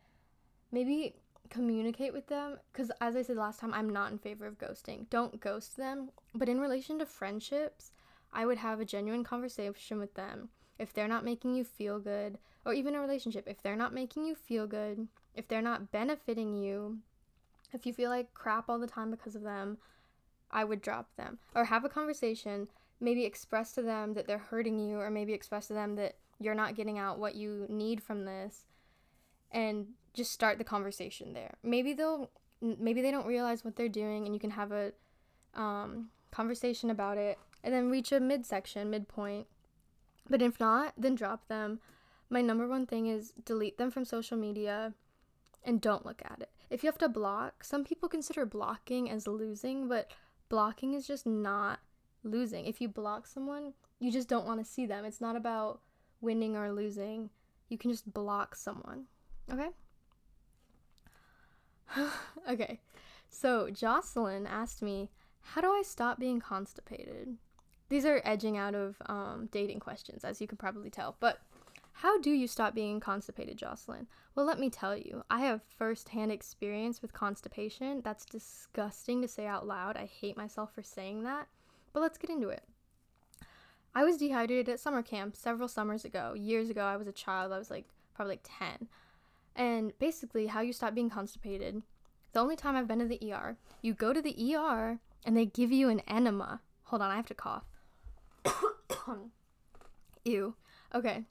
[0.72, 1.14] maybe
[1.50, 5.08] communicate with them because as i said last time i'm not in favor of ghosting.
[5.10, 7.92] Don't ghost them but in relation to friendships
[8.32, 10.50] i would have a genuine conversation with them.
[10.78, 14.26] If they're not making you feel good or even a relationship if they're not making
[14.26, 16.98] you feel good if they're not benefiting you
[17.72, 19.78] if you feel like crap all the time because of them
[20.50, 21.38] i would drop them.
[21.54, 22.68] Or have a conversation
[23.00, 26.54] maybe express to them that they're hurting you or maybe express to them that you're
[26.54, 28.66] not getting out what you need from this
[29.50, 29.86] and
[30.18, 31.54] just start the conversation there.
[31.62, 34.92] Maybe they'll maybe they don't realize what they're doing and you can have a
[35.54, 39.46] um, conversation about it and then reach a midsection, midpoint.
[40.28, 41.80] But if not, then drop them.
[42.28, 44.92] My number one thing is delete them from social media
[45.64, 46.50] and don't look at it.
[46.68, 50.10] If you have to block, some people consider blocking as losing, but
[50.48, 51.80] blocking is just not
[52.22, 52.66] losing.
[52.66, 55.04] If you block someone, you just don't want to see them.
[55.04, 55.80] It's not about
[56.20, 57.30] winning or losing.
[57.68, 59.04] You can just block someone.
[59.50, 59.70] Okay?
[62.50, 62.80] okay.
[63.28, 67.36] So, Jocelyn asked me, How do I stop being constipated?
[67.88, 71.16] These are edging out of um, dating questions, as you can probably tell.
[71.20, 71.40] But
[71.92, 74.06] how do you stop being constipated, Jocelyn?
[74.34, 78.02] Well, let me tell you, I have firsthand experience with constipation.
[78.04, 79.96] That's disgusting to say out loud.
[79.96, 81.48] I hate myself for saying that.
[81.92, 82.62] But let's get into it.
[83.94, 86.34] I was dehydrated at summer camp several summers ago.
[86.34, 87.52] Years ago, I was a child.
[87.52, 88.86] I was like probably like 10.
[89.58, 91.82] And basically, how you stop being constipated.
[92.32, 95.46] The only time I've been to the ER, you go to the ER and they
[95.46, 96.60] give you an enema.
[96.84, 97.64] Hold on, I have to cough.
[100.24, 100.54] Ew.
[100.94, 101.24] Okay.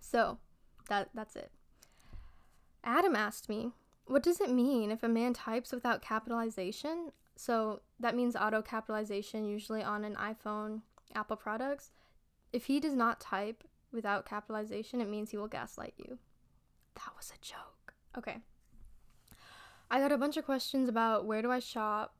[0.00, 0.38] So,
[0.88, 1.50] that that's it.
[2.82, 3.72] Adam asked me,
[4.06, 9.44] "What does it mean if a man types without capitalization?" So, that means auto capitalization
[9.44, 10.80] usually on an iPhone,
[11.14, 11.90] Apple products.
[12.52, 16.18] If he does not type without capitalization, it means he will gaslight you.
[16.96, 17.94] That was a joke.
[18.18, 18.38] Okay.
[19.90, 22.16] I got a bunch of questions about where do I shop,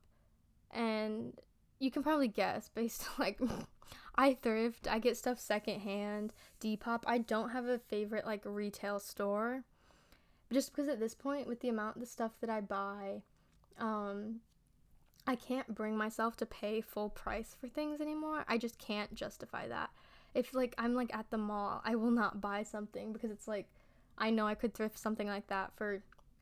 [0.71, 1.37] and
[1.79, 3.39] you can probably guess based on like
[4.15, 7.03] I thrift, I get stuff secondhand, Depop.
[7.05, 9.63] I don't have a favorite like retail store.
[10.51, 13.21] Just because at this point with the amount of the stuff that I buy,
[13.77, 14.39] um
[15.27, 18.45] I can't bring myself to pay full price for things anymore.
[18.47, 19.89] I just can't justify that.
[20.33, 23.67] If like I'm like at the mall, I will not buy something because it's like
[24.17, 26.01] I know I could thrift something like that for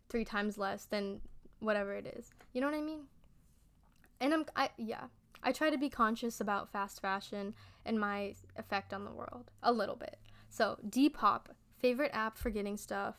[0.09, 1.21] three times less than
[1.59, 2.31] whatever it is.
[2.53, 3.03] You know what I mean?
[4.19, 5.05] And I'm, I, yeah,
[5.43, 7.53] I try to be conscious about fast fashion
[7.85, 10.17] and my effect on the world a little bit.
[10.49, 13.15] So, Depop, favorite app for getting stuff.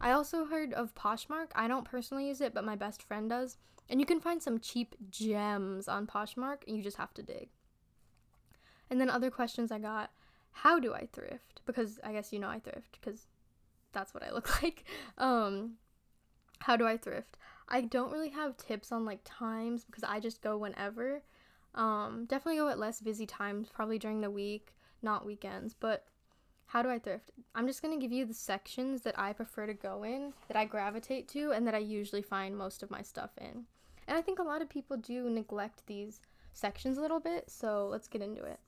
[0.00, 1.48] I also heard of Poshmark.
[1.54, 3.58] I don't personally use it, but my best friend does.
[3.90, 7.48] And you can find some cheap gems on Poshmark, and you just have to dig.
[8.90, 10.10] And then other questions I got
[10.52, 11.60] how do I thrift?
[11.66, 13.26] Because I guess you know I thrift, because
[13.92, 14.84] that's what I look like.
[15.16, 15.74] Um,
[16.60, 17.36] how do I thrift?
[17.68, 21.22] I don't really have tips on like times because I just go whenever.
[21.74, 25.74] Um, definitely go at less busy times, probably during the week, not weekends.
[25.78, 26.06] But
[26.66, 27.30] how do I thrift?
[27.54, 30.64] I'm just gonna give you the sections that I prefer to go in, that I
[30.64, 33.64] gravitate to, and that I usually find most of my stuff in.
[34.06, 36.20] And I think a lot of people do neglect these
[36.54, 38.60] sections a little bit, so let's get into it.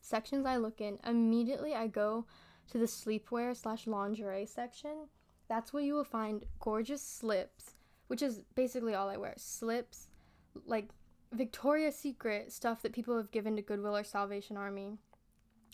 [0.00, 2.26] Sections I look in immediately, I go
[2.70, 5.08] to the sleepwear slash lingerie section,
[5.48, 7.76] that's where you will find gorgeous slips,
[8.08, 9.34] which is basically all I wear.
[9.36, 10.08] Slips,
[10.66, 10.88] like
[11.32, 14.98] Victoria's Secret stuff that people have given to Goodwill or Salvation Army,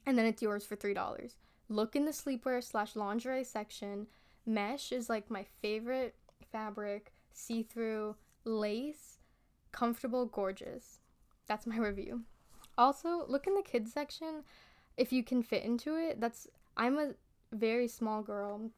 [0.06, 1.34] and then it's yours for $3.
[1.68, 4.08] Look in the sleepwear slash lingerie section.
[4.44, 6.16] Mesh is like my favorite
[6.50, 9.18] fabric, see through, lace,
[9.70, 10.98] comfortable, gorgeous.
[11.46, 12.22] That's my review.
[12.76, 14.44] Also, look in the kids section
[14.96, 16.20] if you can fit into it.
[16.20, 17.12] That's I'm a
[17.52, 18.70] very small girl.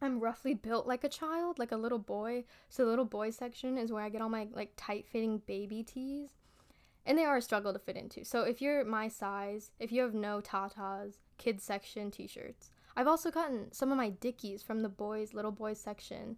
[0.00, 2.44] I'm roughly built like a child, like a little boy.
[2.68, 5.82] So the little boy section is where I get all my like tight fitting baby
[5.82, 6.30] tees.
[7.04, 8.24] And they are a struggle to fit into.
[8.24, 12.70] So if you're my size, if you have no tatas, kids section t-shirts.
[12.96, 16.36] I've also gotten some of my Dickies from the boys, little boys section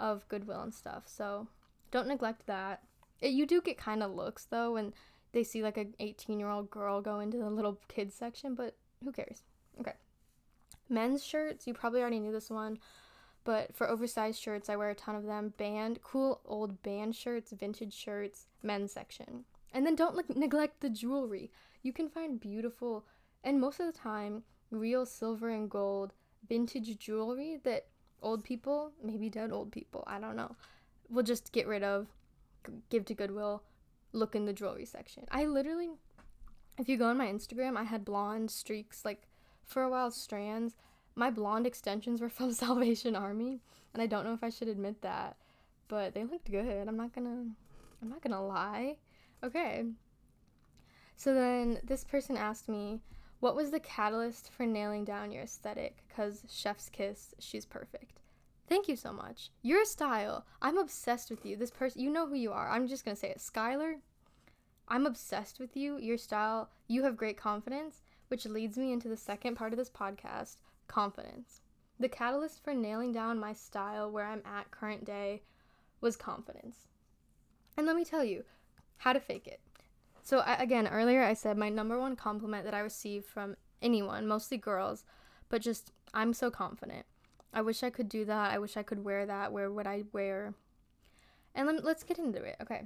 [0.00, 1.04] of Goodwill and stuff.
[1.06, 1.48] So
[1.90, 2.82] don't neglect that.
[3.20, 4.92] It, you do get kind of looks though when
[5.32, 8.76] they see like an 18 year old girl go into the little kids section, but
[9.04, 9.42] who cares?
[9.80, 9.92] Okay.
[10.88, 12.78] Men's shirts, you probably already knew this one,
[13.44, 15.54] but for oversized shirts, I wear a ton of them.
[15.56, 19.44] Band, cool old band shirts, vintage shirts, men's section.
[19.72, 21.50] And then don't like, neglect the jewelry.
[21.82, 23.06] You can find beautiful,
[23.44, 26.12] and most of the time, real silver and gold
[26.48, 27.86] vintage jewelry that
[28.22, 30.56] old people, maybe dead old people, I don't know,
[31.08, 32.08] will just get rid of,
[32.90, 33.62] give to Goodwill,
[34.12, 35.24] look in the jewelry section.
[35.30, 35.90] I literally,
[36.78, 39.22] if you go on my Instagram, I had blonde streaks, like
[39.68, 40.76] for a while, strands.
[41.14, 43.60] My blonde extensions were from Salvation Army,
[43.92, 45.36] and I don't know if I should admit that,
[45.88, 46.88] but they looked good.
[46.88, 47.46] I'm not gonna,
[48.02, 48.96] I'm not gonna lie.
[49.42, 49.84] Okay.
[51.16, 53.00] So then this person asked me,
[53.40, 55.98] what was the catalyst for nailing down your aesthetic?
[56.08, 58.20] Because Chef's Kiss, she's perfect.
[58.68, 59.50] Thank you so much.
[59.62, 61.56] Your style, I'm obsessed with you.
[61.56, 62.70] This person, you know who you are.
[62.70, 63.38] I'm just gonna say it.
[63.38, 63.94] Skylar,
[64.88, 65.98] I'm obsessed with you.
[65.98, 69.90] Your style, you have great confidence, which leads me into the second part of this
[69.90, 70.56] podcast
[70.86, 71.60] confidence.
[72.00, 75.42] The catalyst for nailing down my style where I'm at current day
[76.00, 76.86] was confidence.
[77.76, 78.44] And let me tell you
[78.98, 79.60] how to fake it.
[80.22, 84.26] So, I, again, earlier I said my number one compliment that I receive from anyone,
[84.26, 85.04] mostly girls,
[85.48, 87.06] but just I'm so confident.
[87.52, 88.52] I wish I could do that.
[88.52, 89.52] I wish I could wear that.
[89.52, 90.54] Where would I wear?
[91.54, 92.56] And let, let's get into it.
[92.60, 92.82] Okay.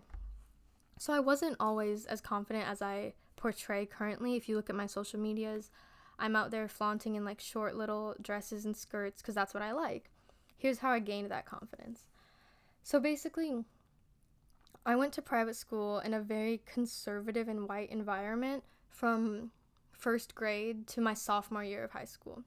[0.99, 4.37] So, I wasn't always as confident as I portray currently.
[4.37, 5.73] If you look at my social medias,
[6.17, 9.73] I'm out there flaunting in like short little dresses and skirts because that's what I
[9.73, 10.11] like.
[10.57, 12.05] Here's how I gained that confidence.
[12.85, 13.65] So, basically,
[14.87, 19.51] I went to private school in a very conservative and white environment from
[19.91, 22.45] first grade to my sophomore year of high school.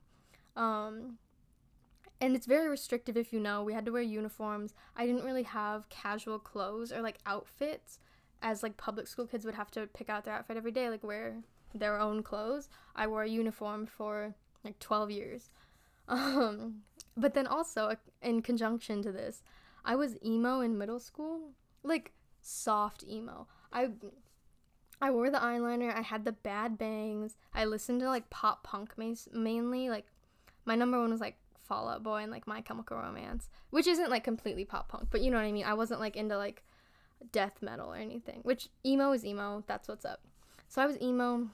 [0.55, 1.17] Um,
[2.21, 3.63] and it's very restrictive if you know.
[3.63, 4.73] We had to wear uniforms.
[4.95, 7.99] I didn't really have casual clothes or like outfits
[8.45, 11.03] as like public school kids would have to pick out their outfit every day, like
[11.03, 11.37] wear
[11.73, 12.69] their own clothes.
[12.95, 15.49] I wore a uniform for like 12 years.
[16.07, 16.83] Um,
[17.17, 19.41] but then also in conjunction to this,
[19.83, 21.53] I was emo in middle school.
[21.81, 23.47] Like soft emo.
[23.73, 23.89] I
[25.01, 27.37] I wore the eyeliner, I had the bad bangs.
[27.55, 28.91] I listened to like pop punk
[29.33, 29.89] mainly.
[29.89, 30.05] Like
[30.63, 34.11] my number one was like Fall Out Boy and like My Chemical Romance, which isn't
[34.11, 35.65] like completely pop punk, but you know what I mean.
[35.65, 36.61] I wasn't like into like
[37.31, 38.39] death metal or anything.
[38.43, 39.63] Which emo is emo.
[39.67, 40.21] That's what's up.
[40.67, 41.49] So I was emo.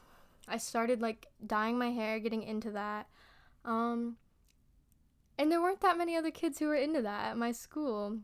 [0.48, 3.08] I started like dyeing my hair, getting into that.
[3.66, 4.18] Um
[5.38, 8.20] and there weren't that many other kids who were into that at my school.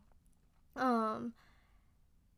[0.75, 1.33] Um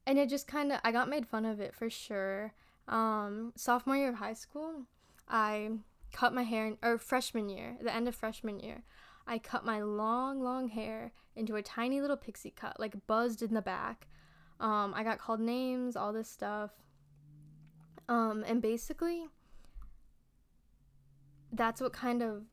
[0.05, 2.53] and it just kind of I got made fun of it for sure.
[2.87, 4.85] Um, sophomore year of high school,
[5.27, 5.69] I
[6.11, 8.81] cut my hair, or freshman year, the end of freshman year,
[9.27, 13.53] I cut my long, long hair into a tiny little pixie cut, like buzzed in
[13.53, 14.07] the back.
[14.59, 16.71] Um, I got called names, all this stuff.
[18.07, 19.27] Um, and basically,
[21.51, 22.43] that's what kind of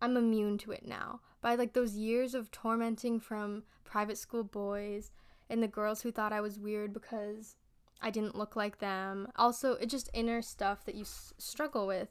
[0.00, 1.20] I'm immune to it now.
[1.40, 5.10] By like those years of tormenting from private school boys
[5.50, 7.56] and the girls who thought I was weird because
[8.00, 9.28] I didn't look like them.
[9.36, 12.08] Also, it's just inner stuff that you s- struggle with.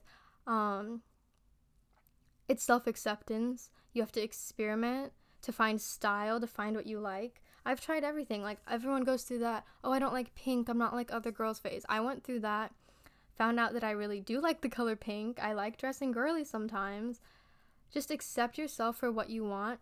[0.48, 1.02] Um,
[2.48, 3.70] it's self acceptance.
[3.94, 7.42] You have to experiment to find style, to find what you like.
[7.66, 8.42] I've tried everything.
[8.42, 9.66] Like, everyone goes through that.
[9.84, 10.68] Oh, I don't like pink.
[10.70, 11.86] I'm not like other girls' phase.
[11.88, 12.74] I went through that.
[13.38, 15.40] Found out that I really do like the color pink.
[15.42, 17.22] I like dressing girly sometimes.
[17.92, 19.80] Just accept yourself for what you want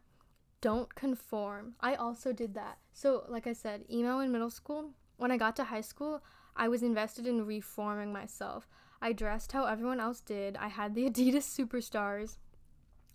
[0.61, 1.75] don't conform.
[1.79, 2.77] I also did that.
[2.93, 6.21] So, like I said, emo in middle school, when I got to high school,
[6.55, 8.67] I was invested in reforming myself.
[9.01, 10.57] I dressed how everyone else did.
[10.57, 12.37] I had the Adidas Superstars.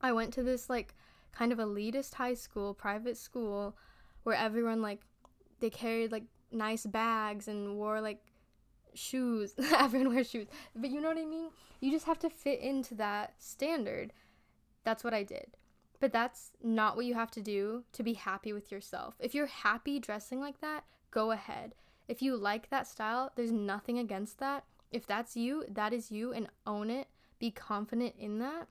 [0.01, 0.95] I went to this like
[1.37, 3.77] kind of elitist high school, private school
[4.23, 5.01] where everyone like
[5.61, 8.21] they carried like nice bags and wore like
[8.95, 9.55] shoes.
[9.79, 10.47] everyone wears shoes.
[10.75, 11.51] But you know what I mean?
[11.81, 14.13] You just have to fit into that standard.
[14.85, 15.57] That's what I did.
[16.01, 19.17] But that's not what you have to do to be happy with yourself.
[19.21, 21.75] If you're happy dressing like that, go ahead.
[22.09, 24.65] If you like that style, there's nothing against that.
[24.91, 27.09] If that's you, that is you and own it.
[27.39, 28.69] Be confident in that.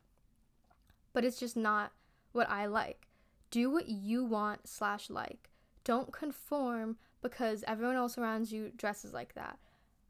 [1.11, 1.91] But it's just not
[2.33, 3.07] what I like.
[3.49, 5.49] Do what you want slash like.
[5.83, 9.57] Don't conform because everyone else around you dresses like that.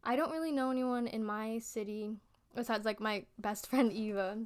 [0.03, 2.11] I don't really know anyone in my city
[2.55, 4.39] besides like my best friend Eva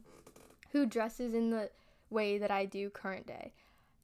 [0.72, 1.70] who dresses in the
[2.10, 3.54] way that I do current day.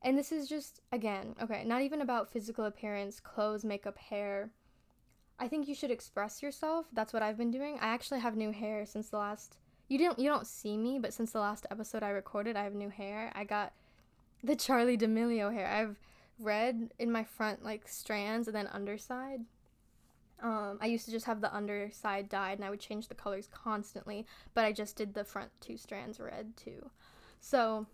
[0.01, 4.51] And this is just, again, okay, not even about physical appearance, clothes, makeup, hair.
[5.39, 6.87] I think you should express yourself.
[6.91, 7.77] That's what I've been doing.
[7.79, 9.57] I actually have new hair since the last
[9.87, 12.73] you didn't you don't see me, but since the last episode I recorded, I have
[12.73, 13.31] new hair.
[13.35, 13.73] I got
[14.43, 15.67] the Charli D'Amelio hair.
[15.67, 15.97] I've
[16.39, 19.41] red in my front like strands and then underside.
[20.41, 23.47] Um, I used to just have the underside dyed and I would change the colors
[23.53, 26.89] constantly, but I just did the front two strands red too.
[27.39, 27.87] So,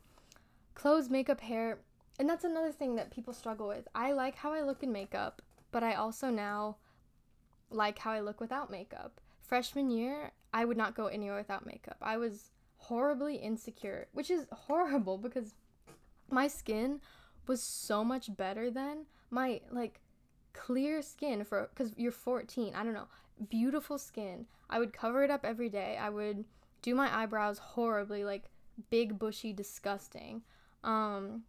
[0.73, 1.79] clothes, makeup, hair,
[2.17, 3.87] and that's another thing that people struggle with.
[3.93, 6.77] I like how I look in makeup, but I also now
[7.69, 9.21] like how I look without makeup.
[9.41, 11.97] Freshman year, I would not go anywhere without makeup.
[12.01, 15.53] I was horribly insecure, which is horrible because
[16.29, 17.01] my skin
[17.47, 19.05] was so much better then.
[19.29, 19.99] My like
[20.53, 23.07] clear skin for cuz you're 14, I don't know.
[23.49, 24.47] Beautiful skin.
[24.69, 25.97] I would cover it up every day.
[25.97, 26.45] I would
[26.81, 28.49] do my eyebrows horribly like
[28.89, 30.43] big bushy disgusting.
[30.83, 31.43] Um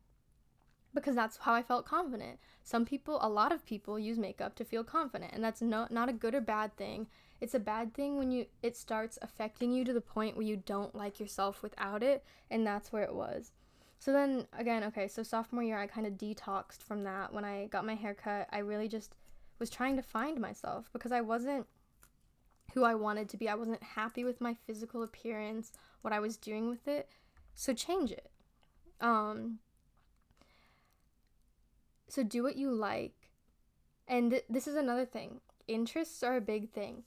[0.95, 2.39] because that's how I felt confident.
[2.65, 6.09] Some people, a lot of people use makeup to feel confident, and that's no, not
[6.09, 7.07] a good or bad thing.
[7.41, 10.57] It's a bad thing when you it starts affecting you to the point where you
[10.57, 13.53] don't like yourself without it, and that's where it was.
[13.99, 17.33] So then again, okay, so sophomore year I kind of detoxed from that.
[17.33, 19.15] When I got my hair cut, I really just
[19.59, 21.67] was trying to find myself because I wasn't
[22.75, 23.49] who I wanted to be.
[23.49, 25.73] I wasn't happy with my physical appearance,
[26.03, 27.09] what I was doing with it.
[27.55, 28.31] So change it.
[29.01, 29.59] Um
[32.09, 33.31] so do what you like.
[34.09, 35.41] And th- this is another thing.
[35.69, 37.05] Interests are a big thing.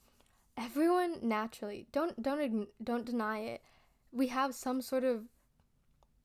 [0.58, 3.62] Everyone naturally don't don't don't deny it.
[4.12, 5.24] We have some sort of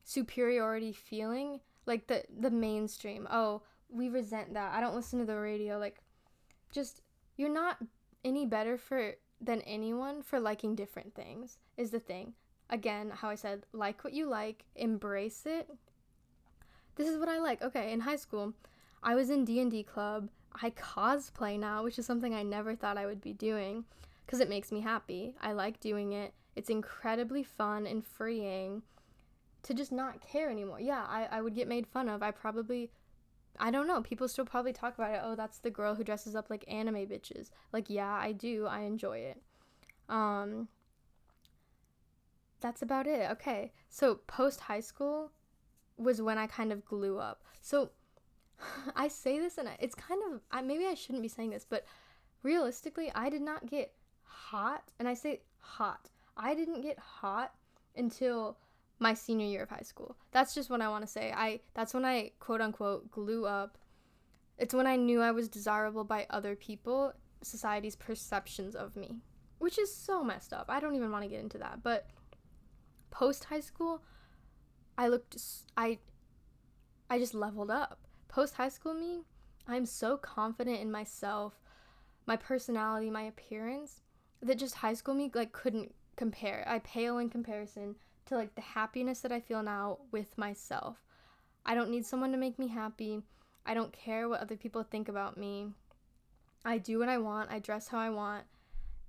[0.04, 3.26] superiority feeling, like the the mainstream.
[3.30, 4.74] Oh, we resent that.
[4.74, 5.78] I don't listen to the radio.
[5.78, 6.02] Like,
[6.70, 7.00] just
[7.36, 7.78] you're not
[8.24, 11.58] any better for than anyone for liking different things.
[11.76, 12.34] Is the thing.
[12.70, 15.70] Again, how I said, like what you like, embrace it,
[16.96, 17.62] this is what I like.
[17.62, 18.52] Okay, in high school,
[19.02, 20.28] I was in D&D club.
[20.60, 23.84] I cosplay now, which is something I never thought I would be doing
[24.28, 25.34] because it makes me happy.
[25.40, 26.34] I like doing it.
[26.54, 28.82] It's incredibly fun and freeing
[29.62, 30.80] to just not care anymore.
[30.80, 32.22] Yeah, I, I would get made fun of.
[32.22, 32.90] I probably,
[33.58, 35.22] I don't know, people still probably talk about it.
[35.24, 37.48] Oh, that's the girl who dresses up like anime bitches.
[37.72, 38.66] Like, yeah, I do.
[38.66, 39.40] I enjoy it.
[40.10, 40.68] Um,
[42.60, 43.30] that's about it.
[43.30, 43.72] Okay.
[43.88, 45.32] So, post high school,
[45.96, 47.42] was when I kind of glue up.
[47.62, 47.92] So
[48.96, 51.86] I say this and it's kind of I, maybe I shouldn't be saying this, but
[52.42, 53.92] realistically, I did not get
[54.50, 56.10] hot, and I say hot.
[56.36, 57.52] I didn't get hot
[57.96, 58.56] until
[58.98, 60.16] my senior year of high school.
[60.32, 61.32] That's just what I want to say.
[61.32, 63.78] I that's when I quote unquote glue up.
[64.56, 69.18] It's when I knew I was desirable by other people, society's perceptions of me,
[69.58, 70.66] which is so messed up.
[70.68, 71.82] I don't even want to get into that.
[71.82, 72.08] But
[73.10, 74.02] post high school,
[74.96, 75.36] I looked
[75.76, 75.98] I
[77.10, 78.00] I just leveled up.
[78.28, 79.20] Post high school me,
[79.66, 81.54] I'm so confident in myself,
[82.26, 84.02] my personality, my appearance
[84.42, 86.64] that just high school me like couldn't compare.
[86.66, 90.98] I pale in comparison to like the happiness that I feel now with myself.
[91.64, 93.22] I don't need someone to make me happy.
[93.66, 95.68] I don't care what other people think about me.
[96.64, 97.50] I do what I want.
[97.50, 98.44] I dress how I want.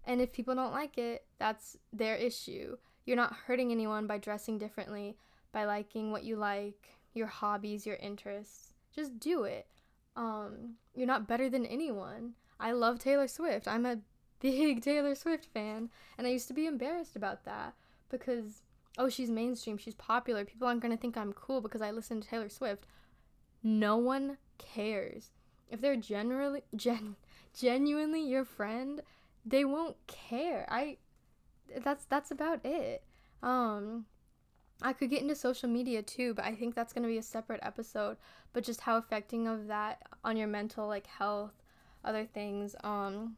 [0.06, 2.78] And if people don't like it, that's their issue.
[3.06, 5.18] You're not hurting anyone by dressing differently
[5.52, 8.74] by liking what you like, your hobbies, your interests.
[8.96, 9.68] Just do it.
[10.16, 12.34] Um, you're not better than anyone.
[12.60, 13.68] I love Taylor Swift.
[13.68, 14.00] I'm a
[14.40, 17.74] big Taylor Swift fan, and I used to be embarrassed about that
[18.10, 18.64] because
[18.98, 20.44] oh, she's mainstream, she's popular.
[20.44, 22.86] People aren't going to think I'm cool because I listen to Taylor Swift.
[23.64, 25.32] No one cares.
[25.70, 27.16] If they're generally gen
[27.58, 29.02] genuinely your friend,
[29.46, 30.68] they won't care.
[30.70, 30.98] I
[31.84, 33.04] that's that's about it.
[33.42, 34.06] Um
[34.82, 37.22] I could get into social media too, but I think that's going to be a
[37.22, 38.16] separate episode.
[38.54, 41.54] But just how affecting of that on your mental like health,
[42.04, 42.76] other things.
[42.84, 43.36] Um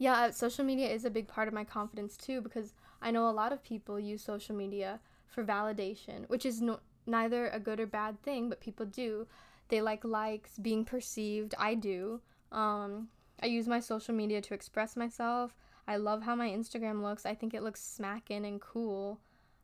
[0.00, 2.72] yeah, uh, social media is a big part of my confidence too because
[3.02, 4.98] I know a lot of people use social media
[5.28, 9.26] for validation, which is no, neither a good or bad thing, but people do.
[9.68, 11.54] They like likes, being perceived.
[11.58, 12.22] I do.
[12.50, 13.08] Um
[13.42, 15.54] I use my social media to express myself.
[15.86, 17.26] I love how my Instagram looks.
[17.26, 19.20] I think it looks smacking and cool.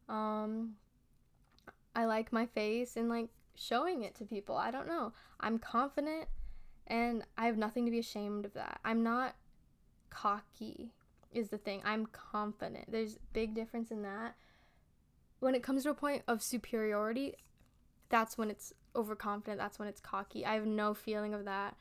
[0.08, 0.74] Um,
[1.94, 4.56] I like my face and like showing it to people.
[4.56, 5.12] I don't know.
[5.40, 6.26] I'm confident
[6.86, 8.80] and I have nothing to be ashamed of that.
[8.84, 9.34] I'm not
[10.10, 10.92] cocky
[11.32, 11.82] is the thing.
[11.84, 12.90] I'm confident.
[12.90, 14.34] There's big difference in that.
[15.40, 17.34] When it comes to a point of superiority,
[18.08, 19.58] that's when it's overconfident.
[19.58, 20.46] That's when it's cocky.
[20.46, 21.76] I have no feeling of that.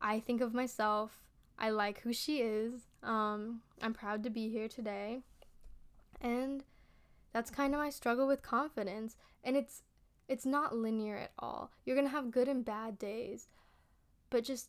[0.00, 1.22] I think of myself.
[1.58, 2.82] I like who she is.
[3.02, 5.20] Um, I'm proud to be here today.
[6.20, 6.64] And
[7.32, 9.82] that's kind of my struggle with confidence, and it's
[10.28, 11.70] it's not linear at all.
[11.84, 13.48] You're going to have good and bad days,
[14.28, 14.68] but just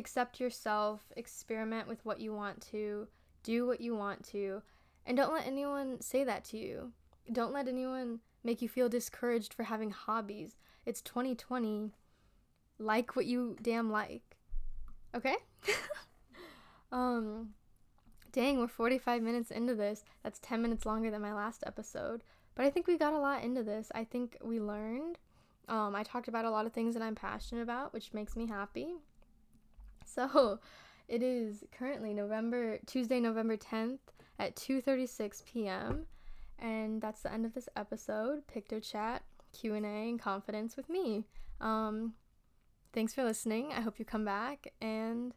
[0.00, 3.06] accept yourself, experiment with what you want to,
[3.42, 4.62] do what you want to,
[5.06, 6.92] And don't let anyone say that to you.
[7.32, 10.56] Don't let anyone make you feel discouraged for having hobbies.
[10.84, 11.92] It's 2020.
[12.78, 14.36] Like what you damn like.
[15.14, 15.36] Okay?
[16.92, 17.50] um
[18.32, 20.04] dang, we're 45 minutes into this.
[20.22, 22.22] That's 10 minutes longer than my last episode.
[22.54, 23.90] But I think we got a lot into this.
[23.94, 25.18] I think we learned.
[25.68, 28.46] Um, I talked about a lot of things that I'm passionate about, which makes me
[28.46, 28.94] happy.
[30.14, 30.58] So,
[31.08, 33.98] it is currently November Tuesday, November 10th
[34.38, 36.06] at 2:36 p.m.
[36.58, 38.46] and that's the end of this episode.
[38.46, 41.24] Picto chat, Q&A and confidence with me.
[41.60, 42.14] Um,
[42.92, 43.72] thanks for listening.
[43.72, 45.34] I hope you come back and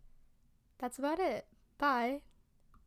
[0.77, 1.45] that's about it.
[1.77, 2.21] Bye.